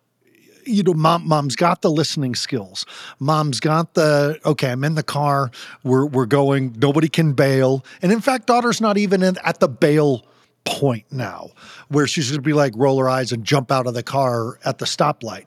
you 0.66 0.83
know, 0.83 0.94
mom, 0.94 1.26
mom's 1.26 1.57
got 1.57 1.83
the 1.83 1.90
listening 1.90 2.35
skills. 2.35 2.85
Mom's 3.18 3.61
got 3.61 3.94
the 3.94 4.38
okay. 4.44 4.70
I'm 4.70 4.85
in 4.85 4.94
the 4.94 5.02
car. 5.02 5.50
We're 5.85 6.07
we're 6.07 6.26
going. 6.26 6.74
Nobody 6.79 7.09
can 7.09 7.33
bail. 7.33 7.85
And 8.02 8.12
in 8.12 8.20
fact, 8.20 8.46
daughter's 8.46 8.81
not 8.81 8.98
even 8.98 9.22
in, 9.22 9.38
at 9.44 9.61
the 9.61 9.68
bail 9.68 10.26
point 10.64 11.05
now 11.12 11.50
where 11.88 12.07
she's 12.07 12.31
going 12.31 12.38
to 12.38 12.42
be 12.42 12.52
like 12.52 12.72
roll 12.76 12.98
her 12.98 13.09
eyes 13.09 13.33
and 13.33 13.44
jump 13.44 13.70
out 13.70 13.87
of 13.87 13.94
the 13.94 14.02
car 14.02 14.59
at 14.64 14.79
the 14.79 14.87
stoplight. 14.87 15.46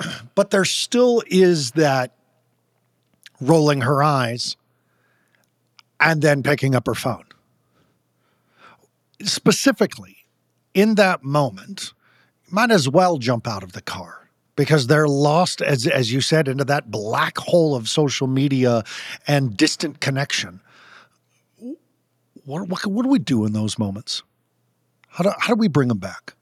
But 0.34 0.50
there 0.50 0.66
still 0.66 1.22
is 1.26 1.72
that 1.72 2.14
rolling 3.40 3.80
her 3.80 4.02
eyes 4.02 4.56
and 5.98 6.20
then 6.20 6.42
picking 6.42 6.74
up 6.74 6.86
her 6.86 6.94
phone. 6.94 7.24
Specifically, 9.22 10.18
in 10.74 10.96
that 10.96 11.24
moment, 11.24 11.94
might 12.50 12.70
as 12.70 12.88
well 12.88 13.18
jump 13.18 13.46
out 13.46 13.62
of 13.62 13.72
the 13.72 13.82
car 13.82 14.28
because 14.54 14.86
they're 14.86 15.08
lost, 15.08 15.60
as, 15.60 15.86
as 15.86 16.12
you 16.12 16.20
said, 16.20 16.48
into 16.48 16.64
that 16.64 16.90
black 16.90 17.38
hole 17.38 17.74
of 17.74 17.88
social 17.88 18.26
media 18.26 18.84
and 19.26 19.56
distant 19.56 20.00
connection 20.00 20.60
what, 22.46 22.68
what, 22.68 22.86
what 22.86 23.02
do 23.02 23.08
we 23.08 23.18
do 23.18 23.44
in 23.44 23.52
those 23.52 23.78
moments? 23.78 24.22
How 25.08 25.24
do, 25.24 25.32
how 25.38 25.54
do 25.54 25.58
we 25.58 25.68
bring 25.68 25.88
them 25.88 25.98
back? 25.98 26.34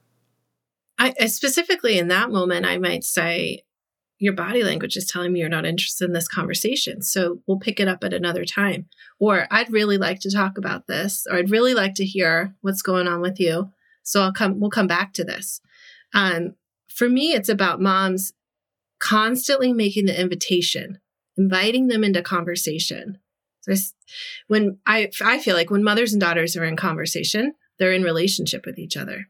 I, 0.99 1.12
specifically 1.27 1.99
in 1.99 2.09
that 2.09 2.31
moment, 2.31 2.67
I 2.67 2.79
might 2.79 3.05
say, 3.05 3.62
your 4.19 4.33
body 4.33 4.62
language 4.62 4.97
is 4.97 5.07
telling 5.07 5.33
me 5.33 5.40
you're 5.40 5.49
not 5.49 5.67
interested 5.67 6.05
in 6.05 6.12
this 6.12 6.29
conversation. 6.29 7.03
So 7.03 7.40
we'll 7.47 7.59
pick 7.59 7.81
it 7.81 7.88
up 7.88 8.05
at 8.05 8.14
another 8.14 8.45
time. 8.45 8.87
Or 9.19 9.49
I'd 9.51 9.73
really 9.73 9.99
like 9.99 10.21
to 10.21 10.31
talk 10.31 10.57
about 10.57 10.87
this, 10.87 11.27
or 11.29 11.37
I'd 11.37 11.51
really 11.51 11.75
like 11.75 11.95
to 11.95 12.05
hear 12.05 12.55
what's 12.61 12.81
going 12.81 13.09
on 13.09 13.21
with 13.21 13.40
you. 13.40 13.73
So 14.03 14.23
I'll 14.23 14.33
come, 14.33 14.61
we'll 14.61 14.71
come 14.71 14.87
back 14.87 15.14
to 15.14 15.25
this. 15.25 15.61
Um, 16.14 16.55
for 16.88 17.09
me, 17.09 17.33
it's 17.33 17.48
about 17.48 17.81
moms 17.81 18.33
constantly 19.00 19.72
making 19.72 20.07
the 20.07 20.18
invitation, 20.18 21.00
inviting 21.37 21.88
them 21.88 22.05
into 22.05 22.22
conversation. 22.22 23.18
So 23.62 23.74
when 24.46 24.79
I 24.87 25.11
I 25.22 25.38
feel 25.38 25.57
like 25.57 25.70
when 25.70 25.83
mothers 25.85 26.12
and 26.12 26.20
daughters 26.20 26.57
are 26.57 26.64
in 26.64 26.77
conversation, 26.77 27.55
they're 27.79 27.92
in 27.92 28.03
relationship 28.03 28.64
with 28.64 28.79
each 28.79 28.96
other. 28.96 29.29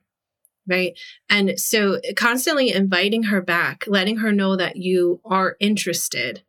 Right. 0.66 0.98
And 1.28 1.58
so 1.60 2.00
constantly 2.16 2.72
inviting 2.72 3.24
her 3.24 3.42
back, 3.42 3.84
letting 3.86 4.18
her 4.18 4.32
know 4.32 4.56
that 4.56 4.76
you 4.76 5.20
are 5.24 5.56
interested, 5.60 6.42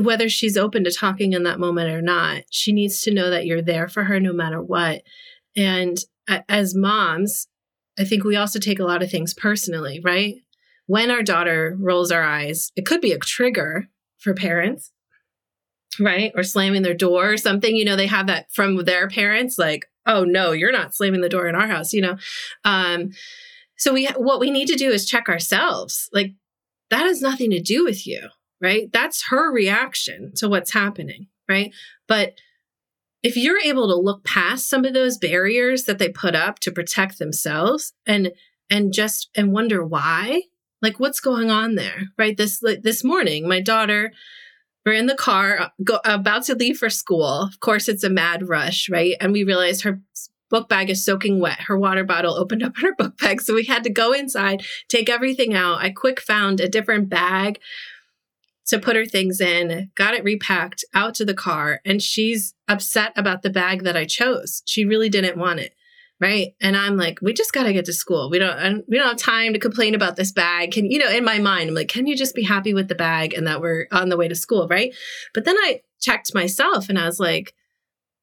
whether 0.00 0.28
she's 0.28 0.56
open 0.56 0.82
to 0.84 0.90
talking 0.90 1.32
in 1.32 1.44
that 1.44 1.60
moment 1.60 1.90
or 1.90 2.02
not, 2.02 2.42
she 2.50 2.72
needs 2.72 3.02
to 3.02 3.14
know 3.14 3.30
that 3.30 3.46
you're 3.46 3.62
there 3.62 3.88
for 3.88 4.04
her 4.04 4.18
no 4.18 4.32
matter 4.32 4.60
what. 4.60 5.02
And 5.54 5.96
as 6.48 6.74
moms, 6.74 7.46
I 7.98 8.04
think 8.04 8.24
we 8.24 8.36
also 8.36 8.58
take 8.58 8.78
a 8.78 8.84
lot 8.84 9.02
of 9.02 9.10
things 9.10 9.34
personally, 9.34 10.00
right? 10.02 10.36
When 10.86 11.10
our 11.10 11.22
daughter 11.22 11.76
rolls 11.78 12.10
our 12.10 12.22
eyes, 12.22 12.70
it 12.76 12.86
could 12.86 13.00
be 13.00 13.12
a 13.12 13.18
trigger 13.18 13.88
for 14.18 14.34
parents 14.34 14.92
right? 16.00 16.32
Or 16.34 16.42
slamming 16.42 16.82
their 16.82 16.94
door 16.94 17.32
or 17.32 17.36
something. 17.36 17.76
You 17.76 17.84
know, 17.84 17.96
they 17.96 18.06
have 18.06 18.26
that 18.26 18.50
from 18.52 18.76
their 18.84 19.08
parents, 19.08 19.58
like, 19.58 19.86
oh 20.06 20.24
no, 20.24 20.52
you're 20.52 20.72
not 20.72 20.94
slamming 20.94 21.20
the 21.20 21.28
door 21.28 21.48
in 21.48 21.54
our 21.54 21.66
house, 21.66 21.92
you 21.92 22.00
know. 22.00 22.16
Um, 22.64 23.10
so 23.76 23.92
we 23.92 24.06
what 24.16 24.40
we 24.40 24.50
need 24.50 24.68
to 24.68 24.76
do 24.76 24.90
is 24.90 25.06
check 25.06 25.28
ourselves. 25.28 26.08
Like 26.12 26.32
that 26.90 27.02
has 27.02 27.20
nothing 27.20 27.50
to 27.50 27.60
do 27.60 27.84
with 27.84 28.06
you, 28.06 28.28
right? 28.60 28.90
That's 28.92 29.28
her 29.30 29.52
reaction 29.52 30.32
to 30.36 30.48
what's 30.48 30.72
happening, 30.72 31.26
right? 31.48 31.72
But 32.08 32.34
if 33.22 33.36
you're 33.36 33.60
able 33.60 33.88
to 33.88 33.96
look 33.96 34.24
past 34.24 34.68
some 34.68 34.84
of 34.84 34.94
those 34.94 35.18
barriers 35.18 35.84
that 35.84 35.98
they 35.98 36.08
put 36.08 36.34
up 36.34 36.58
to 36.60 36.72
protect 36.72 37.18
themselves 37.18 37.92
and 38.06 38.32
and 38.70 38.92
just 38.92 39.28
and 39.36 39.52
wonder 39.52 39.84
why, 39.84 40.42
like 40.80 40.98
what's 40.98 41.20
going 41.20 41.50
on 41.50 41.74
there, 41.74 42.04
right? 42.18 42.36
This 42.36 42.62
like, 42.62 42.82
this 42.82 43.04
morning, 43.04 43.48
my 43.48 43.60
daughter 43.60 44.12
we're 44.84 44.92
in 44.92 45.06
the 45.06 45.14
car, 45.14 45.60
uh, 45.60 45.68
go, 45.84 46.00
about 46.04 46.44
to 46.44 46.54
leave 46.54 46.78
for 46.78 46.90
school. 46.90 47.42
Of 47.42 47.60
course, 47.60 47.88
it's 47.88 48.04
a 48.04 48.10
mad 48.10 48.48
rush, 48.48 48.88
right? 48.90 49.14
And 49.20 49.32
we 49.32 49.44
realized 49.44 49.82
her 49.82 50.00
book 50.50 50.68
bag 50.68 50.90
is 50.90 51.04
soaking 51.04 51.40
wet. 51.40 51.60
Her 51.60 51.78
water 51.78 52.04
bottle 52.04 52.34
opened 52.34 52.62
up 52.62 52.76
in 52.76 52.84
her 52.84 52.94
book 52.96 53.16
bag. 53.18 53.40
So 53.40 53.54
we 53.54 53.64
had 53.64 53.84
to 53.84 53.90
go 53.90 54.12
inside, 54.12 54.64
take 54.88 55.08
everything 55.08 55.54
out. 55.54 55.80
I 55.80 55.90
quick 55.90 56.20
found 56.20 56.60
a 56.60 56.68
different 56.68 57.08
bag 57.08 57.60
to 58.66 58.78
put 58.78 58.96
her 58.96 59.06
things 59.06 59.40
in, 59.40 59.90
got 59.94 60.14
it 60.14 60.24
repacked 60.24 60.84
out 60.94 61.14
to 61.16 61.24
the 61.24 61.34
car. 61.34 61.80
And 61.84 62.00
she's 62.00 62.54
upset 62.68 63.12
about 63.16 63.42
the 63.42 63.50
bag 63.50 63.84
that 63.84 63.96
I 63.96 64.04
chose. 64.04 64.62
She 64.66 64.84
really 64.84 65.08
didn't 65.08 65.36
want 65.36 65.60
it 65.60 65.74
right 66.22 66.54
and 66.60 66.76
i'm 66.76 66.96
like 66.96 67.18
we 67.20 67.32
just 67.32 67.52
got 67.52 67.64
to 67.64 67.72
get 67.72 67.84
to 67.84 67.92
school 67.92 68.30
we 68.30 68.38
don't 68.38 68.84
we 68.88 68.96
don't 68.96 69.08
have 69.08 69.16
time 69.16 69.52
to 69.52 69.58
complain 69.58 69.94
about 69.94 70.14
this 70.14 70.30
bag 70.30 70.70
can 70.70 70.88
you 70.88 70.98
know 70.98 71.10
in 71.10 71.24
my 71.24 71.38
mind 71.38 71.68
i'm 71.68 71.74
like 71.74 71.88
can 71.88 72.06
you 72.06 72.16
just 72.16 72.34
be 72.34 72.44
happy 72.44 72.72
with 72.72 72.88
the 72.88 72.94
bag 72.94 73.34
and 73.34 73.46
that 73.46 73.60
we're 73.60 73.86
on 73.90 74.08
the 74.08 74.16
way 74.16 74.28
to 74.28 74.34
school 74.34 74.68
right 74.68 74.94
but 75.34 75.44
then 75.44 75.56
i 75.58 75.80
checked 76.00 76.32
myself 76.32 76.88
and 76.88 76.98
i 76.98 77.06
was 77.06 77.18
like 77.18 77.54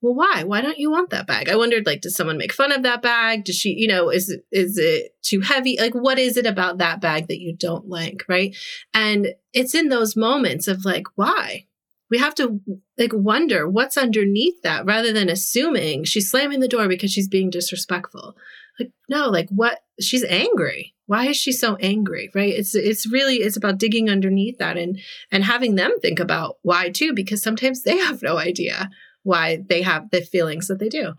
well 0.02 0.16
why? 0.16 0.44
Why 0.44 0.62
don't 0.62 0.78
you 0.78 0.90
want 0.90 1.10
that 1.10 1.28
bag? 1.28 1.50
I 1.50 1.56
wondered 1.56 1.86
like 1.86 2.02
does 2.02 2.16
someone 2.16 2.38
make 2.38 2.54
fun 2.54 2.72
of 2.72 2.84
that 2.84 3.02
bag? 3.02 3.44
Does 3.46 3.56
she 3.56 3.70
you 3.70 3.88
know 3.88 4.10
is 4.10 4.30
it 4.30 4.46
is 4.52 4.78
it 4.78 5.16
too 5.22 5.42
heavy? 5.42 5.78
Like 5.80 5.94
what 5.94 6.18
is 6.20 6.38
it 6.38 6.46
about 6.46 6.78
that 6.78 7.02
bag 7.02 7.28
that 7.28 7.40
you 7.40 7.56
don't 7.56 7.88
like 7.88 8.24
right? 8.28 8.56
And 8.94 9.34
it's 9.54 9.76
in 9.76 9.90
those 9.90 10.16
moments 10.16 10.68
of 10.68 10.86
like 10.86 11.06
why? 11.16 11.66
We 12.10 12.18
have 12.18 12.34
to 12.36 12.60
like 12.98 13.14
wonder 13.14 13.70
what's 13.70 13.98
underneath 13.98 14.62
that 14.64 14.86
rather 14.86 15.14
than 15.14 15.30
assuming 15.30 16.06
she's 16.06 16.30
slamming 16.30 16.60
the 16.60 16.68
door 16.68 16.88
because 16.88 17.12
she's 17.12 17.28
being 17.28 17.50
disrespectful. 17.50 18.36
Like 18.80 18.92
no 19.10 19.30
like 19.30 19.50
what 19.50 19.80
she's 20.00 20.24
angry. 20.24 20.96
Why 21.08 21.28
is 21.28 21.38
she 21.38 21.52
so 21.52 21.76
angry 21.78 22.32
right? 22.34 22.54
It's 22.54 22.74
it's 22.74 23.12
really 23.12 23.38
it's 23.38 23.58
about 23.58 23.80
digging 23.80 24.10
underneath 24.10 24.60
that 24.60 24.78
and 24.78 25.00
and 25.30 25.44
having 25.44 25.76
them 25.76 26.00
think 26.00 26.20
about 26.22 26.58
why 26.62 26.90
too 26.90 27.14
because 27.14 27.44
sometimes 27.44 27.84
they 27.84 27.98
have 27.98 28.22
no 28.22 28.38
idea 28.38 28.90
why 29.24 29.64
they 29.68 29.82
have 29.82 30.10
the 30.12 30.22
feelings 30.22 30.68
that 30.68 30.80
they 30.80 30.90
do 30.90 31.14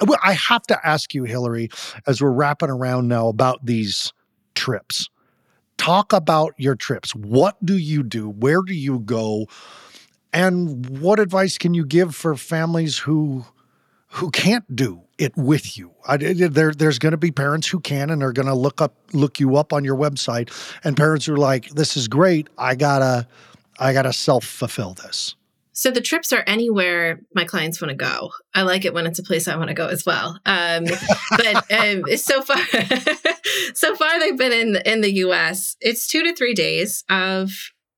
uh, 0.00 0.06
well 0.06 0.18
i 0.22 0.32
have 0.32 0.62
to 0.62 0.78
ask 0.86 1.14
you 1.14 1.24
hilary 1.24 1.68
as 2.06 2.20
we're 2.20 2.30
wrapping 2.30 2.70
around 2.70 3.08
now 3.08 3.28
about 3.28 3.64
these 3.64 4.12
trips 4.54 5.08
talk 5.76 6.12
about 6.12 6.54
your 6.58 6.74
trips 6.74 7.14
what 7.14 7.56
do 7.64 7.76
you 7.76 8.02
do 8.02 8.28
where 8.28 8.62
do 8.62 8.74
you 8.74 8.98
go 9.00 9.46
and 10.32 11.00
what 11.00 11.18
advice 11.18 11.58
can 11.58 11.74
you 11.74 11.84
give 11.84 12.14
for 12.14 12.36
families 12.36 12.98
who 12.98 13.44
who 14.12 14.30
can't 14.30 14.74
do 14.74 15.02
it 15.18 15.36
with 15.36 15.78
you? 15.78 15.92
I, 16.06 16.16
there, 16.16 16.72
there's 16.72 16.98
going 16.98 17.12
to 17.12 17.18
be 17.18 17.30
parents 17.30 17.68
who 17.68 17.78
can 17.78 18.10
and 18.10 18.22
are 18.22 18.32
going 18.32 18.48
to 18.48 18.54
look 18.54 18.80
up 18.80 18.94
look 19.12 19.38
you 19.38 19.56
up 19.56 19.72
on 19.72 19.84
your 19.84 19.96
website, 19.96 20.50
and 20.84 20.96
parents 20.96 21.26
who 21.26 21.34
are 21.34 21.38
like, 21.38 21.70
"This 21.70 21.96
is 21.96 22.08
great. 22.08 22.48
I 22.58 22.74
gotta 22.74 23.26
I 23.78 23.92
gotta 23.92 24.12
self 24.12 24.44
fulfill 24.44 24.94
this." 24.94 25.36
So 25.72 25.90
the 25.90 26.00
trips 26.00 26.32
are 26.32 26.44
anywhere 26.46 27.20
my 27.34 27.44
clients 27.44 27.80
want 27.80 27.90
to 27.90 27.96
go. 27.96 28.30
I 28.54 28.62
like 28.62 28.84
it 28.84 28.94
when 28.94 29.06
it's 29.06 29.18
a 29.18 29.22
place 29.22 29.48
I 29.48 29.56
want 29.56 29.68
to 29.68 29.74
go 29.74 29.86
as 29.86 30.04
well. 30.04 30.38
Um, 30.44 30.84
but 31.30 31.70
um, 31.72 32.04
so 32.16 32.42
far, 32.42 32.56
so 33.74 33.94
far 33.94 34.18
they've 34.18 34.36
been 34.36 34.52
in 34.52 34.76
in 34.84 35.00
the 35.00 35.12
U.S. 35.14 35.76
It's 35.80 36.06
two 36.06 36.22
to 36.22 36.34
three 36.34 36.54
days 36.54 37.04
of 37.08 37.50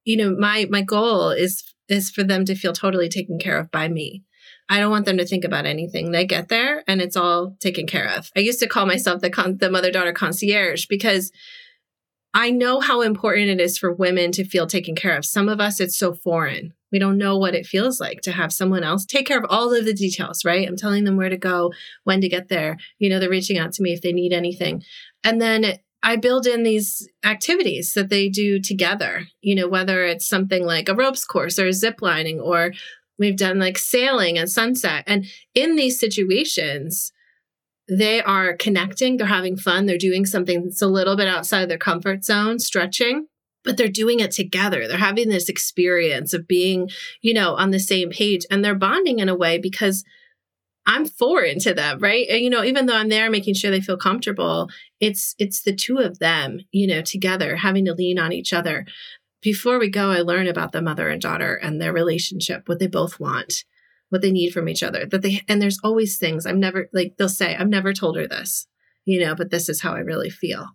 you 0.05 0.17
know 0.17 0.37
my 0.39 0.67
my 0.71 0.83
goal 0.83 1.31
is 1.31 1.65
is 1.89 2.11
for 2.11 2.23
them 2.23 2.45
to 2.45 2.55
feel 2.55 2.73
totally 2.73 3.09
taken 3.09 3.39
care 3.39 3.59
of 3.59 3.71
by 3.71 3.89
me. 3.89 4.23
I 4.69 4.79
don't 4.79 4.91
want 4.91 5.05
them 5.05 5.19
to 5.19 5.27
think 5.27 5.45
about 5.45 5.67
anything. 5.67 6.13
They 6.13 6.25
get 6.25 6.49
there 6.49 6.83
and 6.87 7.03
it's 7.03 7.17
all 7.17 7.57
taken 7.61 7.87
care 7.87 8.09
of. 8.09 8.31
I 8.37 8.41
used 8.41 8.61
to 8.61 8.67
call 8.67 8.87
myself 8.87 9.21
the 9.21 9.29
con- 9.31 9.59
the 9.59 9.71
mother 9.71 9.91
daughter 9.91 10.13
concierge 10.13 10.87
because 10.87 11.33
I 12.35 12.51
know 12.51 12.81
how 12.81 13.03
important 13.03 13.49
it 13.49 13.61
is 13.61 13.77
for 13.77 13.93
women 13.93 14.33
to 14.33 14.45
feel 14.45 14.67
taken 14.67 14.95
care 14.95 15.17
of. 15.17 15.25
Some 15.25 15.49
of 15.49 15.61
us 15.61 15.81
it's 15.81 15.99
so 15.99 16.15
foreign. 16.15 16.73
We 16.91 16.99
don't 16.99 17.19
know 17.19 17.39
what 17.39 17.55
it 17.55 17.67
feels 17.67 18.01
like 18.01 18.21
to 18.23 18.33
have 18.33 18.53
someone 18.53 18.85
else 18.85 19.05
take 19.05 19.27
care 19.27 19.39
of 19.39 19.47
all 19.49 19.75
of 19.75 19.85
the 19.85 19.95
details, 19.95 20.45
right? 20.45 20.67
I'm 20.67 20.77
telling 20.77 21.05
them 21.05 21.17
where 21.17 21.29
to 21.29 21.37
go, 21.37 21.73
when 22.05 22.21
to 22.21 22.29
get 22.29 22.49
there. 22.49 22.77
You 22.99 23.11
know, 23.11 23.19
they're 23.19 23.31
reaching 23.31 23.59
out 23.59 23.73
to 23.73 23.83
me 23.83 23.93
if 23.93 24.03
they 24.03 24.13
need 24.13 24.33
anything. 24.33 24.83
And 25.25 25.41
then 25.41 25.79
I 26.03 26.17
build 26.17 26.47
in 26.47 26.65
these 26.65 27.09
activities 27.25 27.93
that 27.95 28.11
they 28.11 28.29
do 28.29 28.61
together, 28.61 29.29
you 29.41 29.55
know, 29.55 29.69
whether 29.69 30.05
it's 30.05 30.29
something 30.29 30.67
like 30.67 30.89
a 30.89 30.95
ropes 30.95 31.25
course 31.25 31.59
or 31.59 31.71
zip 31.73 32.03
lining, 32.03 32.41
or 32.41 32.73
we've 33.19 33.37
done 33.37 33.59
like 33.59 33.79
sailing 33.79 34.37
at 34.37 34.49
sunset. 34.49 35.05
And 35.07 35.27
in 35.55 35.77
these 35.77 36.01
situations, 36.01 37.13
they 37.99 38.23
are 38.23 38.57
connecting, 38.57 39.17
they're 39.17 39.27
having 39.27 39.57
fun, 39.57 39.87
they're 39.87 39.99
doing 39.99 40.25
something 40.25 40.63
that's 40.63 40.83
a 40.83 40.87
little 40.87 41.17
bit 41.17 41.29
outside 41.29 41.69
their 41.69 41.79
comfort 41.79 42.25
zone, 42.25 42.59
stretching, 42.59 43.27
but 43.65 43.77
they're 43.77 43.89
doing 43.89 44.21
it 44.21 44.31
together. 44.31 44.89
They're 44.89 44.99
having 44.99 45.29
this 45.29 45.49
experience 45.49 46.33
of 46.33 46.49
being, 46.49 46.91
you 47.21 47.35
know, 47.35 47.55
on 47.55 47.71
the 47.71 47.81
same 47.81 48.11
page 48.11 48.47
and 48.51 48.65
they're 48.65 48.75
bonding 48.75 49.19
in 49.19 49.29
a 49.29 49.35
way 49.35 49.59
because 49.59 50.05
I'm 50.87 51.07
foreign 51.07 51.59
to 51.61 51.75
them, 51.75 52.01
right? 52.01 52.27
And, 52.29 52.41
you 52.41 52.51
know, 52.51 52.65
even 52.65 52.87
though 52.87 52.97
I'm 52.97 53.09
there 53.09 53.31
making 53.31 53.55
sure 53.55 53.71
they 53.71 53.81
feel 53.81 53.97
comfortable, 53.97 54.69
it's 55.01 55.35
it's 55.39 55.63
the 55.63 55.75
two 55.75 55.99
of 55.99 56.19
them, 56.19 56.61
you 56.73 56.87
know, 56.87 57.03
together 57.03 57.57
having 57.57 57.85
to 57.85 57.95
lean 57.95 58.19
on 58.19 58.33
each 58.33 58.53
other. 58.53 58.87
Before 59.43 59.79
we 59.79 59.91
go, 59.91 60.11
I 60.11 60.21
learn 60.21 60.47
about 60.49 60.73
the 60.73 60.83
mother 60.83 61.09
and 61.09 61.21
daughter 61.21 61.55
and 61.55 61.81
their 61.81 61.93
relationship, 61.93 62.69
what 62.69 62.79
they 62.79 62.87
both 62.87 63.21
want, 63.21 63.65
what 64.13 64.21
they 64.21 64.31
need 64.31 64.53
from 64.53 64.69
each 64.69 64.83
other. 64.83 65.07
That 65.07 65.23
they 65.23 65.43
and 65.49 65.61
there's 65.61 65.79
always 65.83 66.19
things 66.19 66.45
I'm 66.45 66.61
never 66.61 66.91
like 66.93 67.15
they'll 67.17 67.31
say, 67.31 67.57
I've 67.57 67.69
never 67.69 67.95
told 67.95 68.19
her 68.19 68.29
this, 68.29 68.67
you 69.07 69.19
know, 69.19 69.35
but 69.35 69.51
this 69.51 69.71
is 69.71 69.81
how 69.81 69.95
I 69.95 70.01
really 70.01 70.29
feel. 70.29 70.67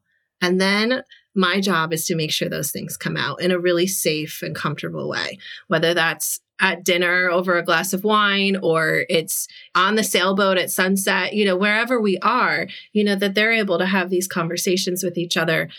And 0.41 0.60
then 0.60 1.04
my 1.36 1.62
job 1.62 1.93
is 1.93 2.08
to 2.08 2.15
make 2.15 2.32
sure 2.32 2.50
those 2.50 2.71
things 2.71 2.97
come 2.97 3.15
out 3.15 3.39
in 3.39 3.52
a 3.52 3.60
really 3.60 3.86
safe 3.86 4.41
and 4.41 4.56
comfortable 4.56 5.08
way, 5.08 5.38
whether 5.67 5.93
that's 5.93 6.39
at 6.60 6.84
dinner 6.84 7.30
over 7.30 7.60
a 7.60 7.63
glass 7.63 7.93
of 7.93 8.04
wine 8.04 8.58
or 8.63 9.06
it's 9.08 9.47
on 9.76 9.93
the 9.93 10.04
sailboat 10.04 10.58
at 10.58 10.71
sunset, 10.71 11.34
you 11.34 11.45
know, 11.45 11.56
wherever 11.56 12.02
we 12.02 12.17
are, 12.23 12.65
you 12.91 13.04
know, 13.04 13.13
that 13.15 13.36
they're 13.36 13.52
able 13.52 13.78
to 13.78 13.86
have 13.86 14.10
these 14.10 14.28
conversations 14.28 15.04
with 15.04 15.15
each 15.15 15.38
other. 15.38 15.69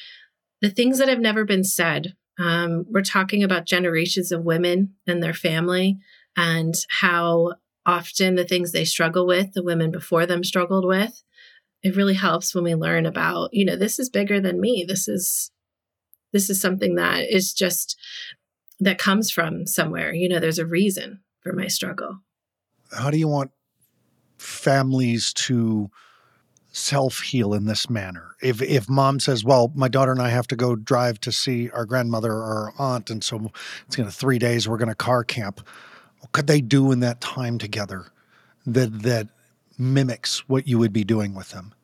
The 0.61 0.71
things 0.71 0.99
that 0.99 1.09
have 1.09 1.19
never 1.19 1.45
been 1.45 1.65
said. 1.65 2.15
Um, 2.41 2.85
we're 2.89 3.03
talking 3.03 3.43
about 3.43 3.67
generations 3.67 4.31
of 4.31 4.45
women 4.45 4.95
and 5.09 5.21
their 5.21 5.35
family 5.35 5.99
and 6.39 6.77
how 6.89 7.53
often 7.85 8.37
the 8.37 8.45
things 8.45 8.71
they 8.71 8.85
struggle 8.85 9.27
with, 9.27 9.55
the 9.55 9.63
women 9.63 9.91
before 9.91 10.25
them 10.25 10.45
struggled 10.45 10.87
with. 10.87 11.25
It 11.83 11.97
really 11.97 12.15
helps 12.15 12.55
when 12.55 12.63
we 12.63 12.77
learn 12.77 13.07
about, 13.07 13.51
you 13.53 13.65
know, 13.65 13.75
this 13.75 13.99
is 13.99 14.09
bigger 14.09 14.41
than 14.41 14.61
me. 14.61 14.85
This 14.87 15.09
is 15.09 15.51
this 16.33 16.49
is 16.49 16.61
something 16.61 16.95
that 16.95 17.29
is 17.29 17.53
just 17.53 17.99
that 18.79 18.99
comes 18.99 19.33
from 19.33 19.67
somewhere. 19.67 20.15
You 20.15 20.29
know, 20.29 20.39
there's 20.39 20.61
a 20.61 20.67
reason 20.67 21.21
for 21.41 21.53
my 21.53 21.67
struggle. 21.67 22.21
How 22.97 23.11
do 23.11 23.19
you 23.19 23.29
want 23.29 23.51
families 24.37 25.33
to 25.33 25.91
self 26.71 27.21
heal 27.21 27.53
in 27.53 27.65
this 27.65 27.91
manner? 27.91 28.37
If 28.41 28.63
if 28.63 28.89
mom 28.89 29.19
says, 29.19 29.43
"Well, 29.43 29.73
my 29.75 29.89
daughter 29.89 30.13
and 30.13 30.23
I 30.23 30.29
have 30.29 30.47
to 30.49 30.57
go 30.57 30.77
drive 30.77 31.21
to 31.21 31.33
see 31.33 31.69
our 31.71 31.85
grandmother 31.85 32.33
or 32.33 32.45
our 32.45 32.75
aunt, 32.79 33.11
and 33.11 33.25
so 33.25 33.51
it's 33.87 33.97
going 33.97 34.09
to 34.09 34.15
three 34.15 34.39
days. 34.39 34.69
We're 34.69 34.77
going 34.77 34.89
to 34.89 34.95
car 34.95 35.25
camp." 35.25 35.67
What 36.21 36.33
could 36.33 36.47
they 36.47 36.61
do 36.61 36.93
in 36.93 37.01
that 37.01 37.21
time 37.21 37.59
together 37.59 38.07
that 38.67 39.03
that 39.03 39.29
mimics 39.79 40.49
what 40.49 40.67
you 40.67 40.79
would 40.79 40.93
be 40.93 41.05
doing 41.05 41.35
with 41.35 41.51
them? 41.51 41.75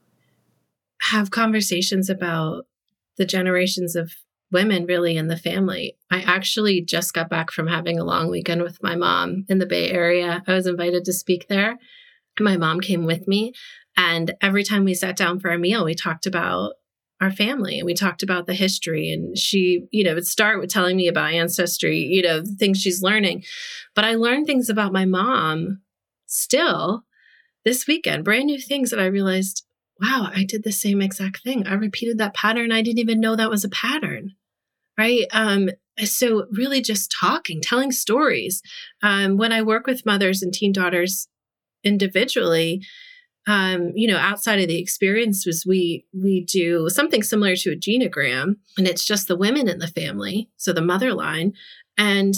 Have 1.03 1.31
conversations 1.31 2.11
about 2.11 2.67
the 3.17 3.25
generations 3.25 3.95
of 3.95 4.13
women 4.51 4.87
really 4.87 5.17
in 5.17 5.29
the 5.29 5.37
family. 5.37 5.97
I 6.11 6.23
actually 6.23 6.81
just 6.81 7.13
got 7.13 7.29
back 7.29 7.51
from 7.51 7.67
having 7.67 7.99
a 7.99 8.05
long 8.05 8.31
weekend 8.31 8.63
with 8.63 8.83
my 8.83 8.95
mom 8.95 9.45
in 9.49 9.59
the 9.59 9.67
Bay 9.67 9.91
Area. 9.91 10.43
I 10.47 10.55
was 10.55 10.67
invited 10.67 11.05
to 11.05 11.13
speak 11.13 11.49
there. 11.49 11.79
My 12.41 12.57
mom 12.57 12.81
came 12.81 13.05
with 13.05 13.29
me. 13.29 13.53
And 13.97 14.35
every 14.41 14.65
time 14.65 14.85
we 14.85 14.95
sat 14.95 15.17
down 15.17 15.41
for 15.41 15.51
a 15.51 15.59
meal, 15.59 15.85
we 15.85 15.95
talked 15.95 16.27
about 16.27 16.75
our 17.21 17.31
family 17.31 17.79
and 17.79 17.87
we 17.87 17.95
talked 17.95 18.23
about 18.23 18.47
the 18.47 18.55
history. 18.55 19.11
And 19.11 19.37
she, 19.39 19.87
you 19.91 20.05
know, 20.05 20.15
would 20.15 20.27
start 20.27 20.61
with 20.61 20.71
telling 20.71 20.97
me 20.97 21.09
about 21.09 21.33
ancestry, 21.33 21.99
you 21.99 22.23
know, 22.23 22.43
things 22.59 22.79
she's 22.79 23.03
learning. 23.03 23.45
But 23.95 24.05
I 24.05 24.15
learned 24.15 24.47
things 24.47 24.69
about 24.69 24.93
my 24.93 25.05
mom 25.05 25.81
still 26.27 27.05
this 27.65 27.87
weekend, 27.87 28.25
brand 28.25 28.47
new 28.47 28.61
things 28.61 28.91
that 28.91 29.01
I 29.01 29.07
realized, 29.07 29.65
wow, 30.01 30.29
I 30.35 30.45
did 30.45 30.65
the 30.65 30.73
same 30.73 31.01
exact 31.01 31.43
thing. 31.43 31.67
I 31.67 31.75
repeated 31.75 32.19
that 32.19 32.35
pattern. 32.35 32.73
I 32.73 32.83
didn't 32.83 32.99
even 32.99 33.21
know 33.21 33.37
that 33.37 33.51
was 33.51 33.65
a 33.65 33.71
pattern 33.71 34.33
right? 34.99 35.27
Um, 35.33 35.71
so 36.05 36.47
really 36.51 36.81
just 36.81 37.15
talking, 37.19 37.61
telling 37.61 37.93
stories. 37.93 38.63
Um, 39.03 39.37
when 39.37 39.53
I 39.53 39.63
work 39.63 39.87
with 39.87 40.07
mothers 40.07 40.43
and 40.43 40.53
teen 40.53 40.73
daughters 40.73 41.29
individually, 41.83 42.83
um, 43.47 43.93
you 43.95 44.09
know, 44.09 44.17
outside 44.17 44.61
of 44.61 44.69
the 44.69 44.81
experience 44.81 45.47
was 45.47 45.67
we 45.67 46.07
we 46.13 46.45
do 46.45 46.89
something 46.89 47.23
similar 47.23 47.57
to 47.57 47.73
a 47.73 47.77
genogram, 47.77 48.57
and 48.79 48.87
it's 48.87 49.05
just 49.05 49.29
the 49.29 49.37
women 49.37 49.69
in 49.69 49.79
the 49.79 49.89
family, 49.89 50.51
so 50.57 50.73
the 50.73 50.83
mother 50.83 51.13
line, 51.13 51.53
and 51.99 52.35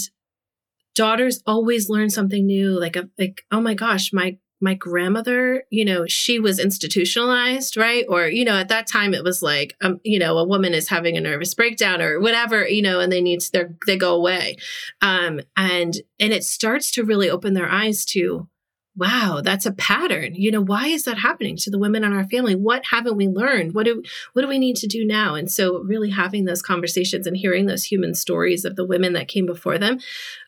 daughters 0.95 1.43
always 1.47 1.89
learn 1.89 2.11
something 2.11 2.47
new. 2.47 2.79
Like 2.79 2.97
a, 2.97 3.09
like 3.19 3.45
oh 3.53 3.61
my 3.61 3.75
gosh, 3.75 4.13
my 4.13 4.39
my 4.61 4.75
grandmother, 4.75 5.65
you 5.71 5.85
know, 5.85 6.07
she 6.07 6.39
was 6.39 6.59
institutionalized, 6.59 7.77
right? 7.77 8.05
Or, 8.09 8.27
you 8.27 8.45
know, 8.45 8.55
at 8.55 8.69
that 8.69 8.87
time 8.87 9.13
it 9.13 9.23
was 9.23 9.43
like, 9.43 9.77
um, 9.83 10.01
you 10.03 10.19
know, 10.19 10.39
a 10.39 10.49
woman 10.49 10.73
is 10.73 10.89
having 10.89 11.17
a 11.17 11.21
nervous 11.21 11.53
breakdown 11.55 12.01
or 12.01 12.21
whatever, 12.21 12.67
you 12.67 12.81
know, 12.81 13.01
and 13.01 13.13
they 13.13 13.21
need 13.21 13.41
to, 13.41 13.69
they 13.87 13.99
go 13.99 14.15
away. 14.15 14.57
Um, 15.03 15.41
and, 15.57 15.95
and 16.19 16.33
it 16.33 16.43
starts 16.43 16.91
to 16.93 17.05
really 17.05 17.29
open 17.29 17.53
their 17.53 17.69
eyes 17.69 18.05
to, 18.07 18.49
wow, 18.97 19.41
that's 19.45 19.67
a 19.67 19.73
pattern. 19.73 20.35
You 20.35 20.51
know, 20.51 20.63
why 20.63 20.89
is 20.89 21.05
that 21.05 21.19
happening 21.19 21.57
to 21.59 21.71
the 21.71 21.79
women 21.79 22.05
in 22.05 22.13
our 22.13 22.27
family? 22.27 22.55
What 22.55 22.87
haven't 22.91 23.17
we 23.17 23.29
learned? 23.29 23.75
What 23.75 23.85
do, 23.87 24.03
what 24.33 24.43
do 24.43 24.49
we 24.49 24.59
need 24.59 24.77
to 24.77 24.87
do 24.87 25.05
now? 25.05 25.35
And 25.35 25.51
so 25.51 25.81
really 25.81 26.11
having 26.11 26.45
those 26.45 26.63
conversations 26.63 27.27
and 27.27 27.37
hearing 27.37 27.67
those 27.67 27.85
human 27.85 28.15
stories 28.15 28.65
of 28.65 28.77
the 28.77 28.87
women 28.87 29.13
that 29.13 29.29
came 29.29 29.47
before 29.47 29.79
them, 29.79 29.99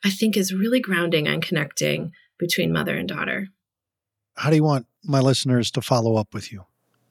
I 0.05 0.11
think 0.11 0.37
is 0.37 0.55
really 0.55 0.81
grounding 0.81 1.29
and 1.29 1.43
connecting 1.43 2.13
between 2.39 2.73
mother 2.73 2.97
and 2.97 3.09
daughter 3.09 3.49
how 4.39 4.51
do 4.51 4.57
you 4.57 4.63
want 4.63 4.87
my 5.05 5.21
listeners 5.21 5.71
to 5.73 5.83
follow 5.83 6.17
up 6.17 6.33
with 6.33 6.53
you? 6.53 6.65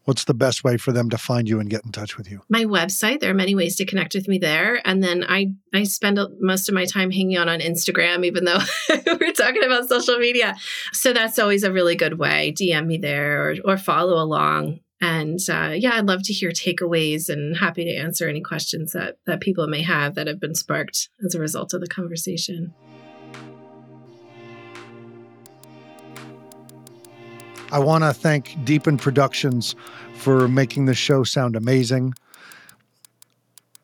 What's 0.07 0.23
the 0.23 0.33
best 0.33 0.63
way 0.63 0.77
for 0.77 0.93
them 0.93 1.09
to 1.09 1.17
find 1.17 1.49
you 1.49 1.59
and 1.59 1.69
get 1.69 1.83
in 1.83 1.91
touch 1.91 2.15
with 2.15 2.31
you? 2.31 2.41
My 2.47 2.63
website. 2.63 3.19
There 3.19 3.29
are 3.29 3.33
many 3.33 3.55
ways 3.55 3.75
to 3.75 3.85
connect 3.85 4.15
with 4.15 4.29
me 4.29 4.37
there, 4.37 4.79
and 4.87 5.03
then 5.03 5.25
I 5.27 5.51
I 5.73 5.83
spend 5.83 6.17
most 6.39 6.69
of 6.69 6.75
my 6.75 6.85
time 6.85 7.11
hanging 7.11 7.35
out 7.35 7.49
on 7.49 7.59
Instagram, 7.59 8.25
even 8.25 8.45
though 8.45 8.59
we're 8.89 9.33
talking 9.33 9.65
about 9.65 9.89
social 9.89 10.17
media. 10.17 10.55
So 10.93 11.11
that's 11.11 11.37
always 11.37 11.63
a 11.65 11.73
really 11.73 11.97
good 11.97 12.17
way. 12.17 12.53
DM 12.57 12.85
me 12.85 12.97
there 12.97 13.49
or 13.49 13.55
or 13.65 13.77
follow 13.77 14.13
along. 14.23 14.79
And 15.01 15.39
uh, 15.49 15.73
yeah, 15.75 15.95
I'd 15.95 16.07
love 16.07 16.23
to 16.23 16.33
hear 16.33 16.51
takeaways 16.51 17.27
and 17.27 17.57
happy 17.57 17.83
to 17.83 17.93
answer 17.93 18.29
any 18.29 18.39
questions 18.39 18.93
that 18.93 19.17
that 19.25 19.41
people 19.41 19.67
may 19.67 19.81
have 19.81 20.15
that 20.15 20.27
have 20.27 20.39
been 20.39 20.55
sparked 20.55 21.09
as 21.25 21.35
a 21.35 21.39
result 21.41 21.73
of 21.73 21.81
the 21.81 21.87
conversation. 21.87 22.73
I 27.69 27.79
want 27.79 28.05
to 28.05 28.13
thank 28.13 28.55
Deepen 28.63 28.97
Productions 28.97 29.75
for 30.15 30.47
making 30.47 30.85
the 30.85 30.93
show 30.93 31.23
sound 31.23 31.55
amazing. 31.57 32.13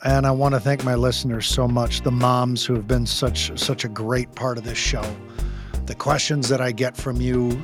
And 0.05 0.25
I 0.25 0.31
want 0.31 0.53
to 0.55 0.59
thank 0.59 0.85
my 0.85 0.95
listeners 0.95 1.47
so 1.47 1.67
much, 1.67 2.01
the 2.01 2.11
moms 2.11 2.65
who 2.65 2.75
have 2.75 2.87
been 2.87 3.05
such 3.05 3.57
such 3.59 3.83
a 3.83 3.89
great 3.89 4.33
part 4.35 4.57
of 4.57 4.63
this 4.63 4.77
show. 4.77 5.03
The 5.85 5.95
questions 5.95 6.47
that 6.47 6.61
I 6.61 6.71
get 6.71 6.95
from 6.95 7.19
you 7.19 7.61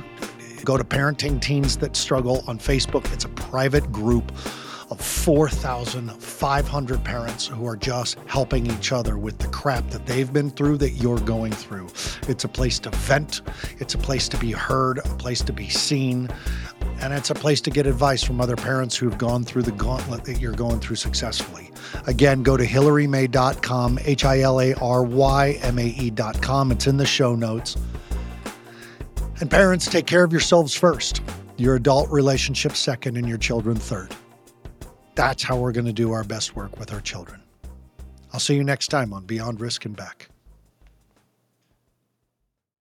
go 0.64 0.76
to 0.76 0.84
Parenting 0.84 1.40
Teens 1.40 1.78
That 1.78 1.96
Struggle 1.96 2.44
on 2.46 2.58
Facebook. 2.58 3.10
It's 3.14 3.24
a 3.24 3.30
private 3.30 3.90
group 3.90 4.30
of 4.90 5.00
4,500 5.00 7.04
parents 7.04 7.46
who 7.46 7.66
are 7.66 7.76
just 7.76 8.18
helping 8.26 8.66
each 8.66 8.90
other 8.90 9.16
with 9.16 9.38
the 9.38 9.46
crap 9.48 9.88
that 9.90 10.06
they've 10.06 10.32
been 10.32 10.50
through 10.50 10.78
that 10.78 10.90
you're 10.90 11.20
going 11.20 11.52
through. 11.52 11.86
It's 12.28 12.44
a 12.44 12.48
place 12.48 12.78
to 12.80 12.90
vent, 12.90 13.42
it's 13.78 13.94
a 13.94 13.98
place 13.98 14.28
to 14.28 14.36
be 14.38 14.50
heard, 14.50 14.98
a 14.98 15.16
place 15.16 15.42
to 15.42 15.52
be 15.52 15.68
seen, 15.68 16.28
and 17.00 17.12
it's 17.12 17.30
a 17.30 17.34
place 17.34 17.60
to 17.62 17.70
get 17.70 17.86
advice 17.86 18.22
from 18.22 18.40
other 18.40 18.56
parents 18.56 18.96
who've 18.96 19.16
gone 19.16 19.44
through 19.44 19.62
the 19.62 19.72
gauntlet 19.72 20.24
that 20.24 20.40
you're 20.40 20.52
going 20.52 20.80
through 20.80 20.96
successfully. 20.96 21.70
Again, 22.06 22.42
go 22.42 22.56
to 22.56 22.64
hilarymae.com, 22.64 24.00
H 24.04 24.24
I 24.24 24.40
L 24.40 24.60
A 24.60 24.74
R 24.74 25.04
Y 25.04 25.58
M 25.62 25.78
A 25.78 25.86
E.com. 25.86 26.72
It's 26.72 26.86
in 26.86 26.96
the 26.96 27.06
show 27.06 27.34
notes. 27.34 27.76
And 29.40 29.50
parents, 29.50 29.86
take 29.86 30.06
care 30.06 30.24
of 30.24 30.32
yourselves 30.32 30.74
first, 30.74 31.22
your 31.56 31.76
adult 31.76 32.10
relationship 32.10 32.72
second, 32.72 33.16
and 33.16 33.26
your 33.26 33.38
children 33.38 33.76
third. 33.76 34.14
That's 35.14 35.42
how 35.42 35.56
we're 35.56 35.72
going 35.72 35.86
to 35.86 35.92
do 35.92 36.12
our 36.12 36.24
best 36.24 36.56
work 36.56 36.78
with 36.78 36.92
our 36.92 37.00
children. 37.00 37.42
I'll 38.32 38.40
see 38.40 38.54
you 38.54 38.64
next 38.64 38.88
time 38.88 39.12
on 39.12 39.24
Beyond 39.24 39.60
Risk 39.60 39.84
and 39.84 39.96
Back. 39.96 40.28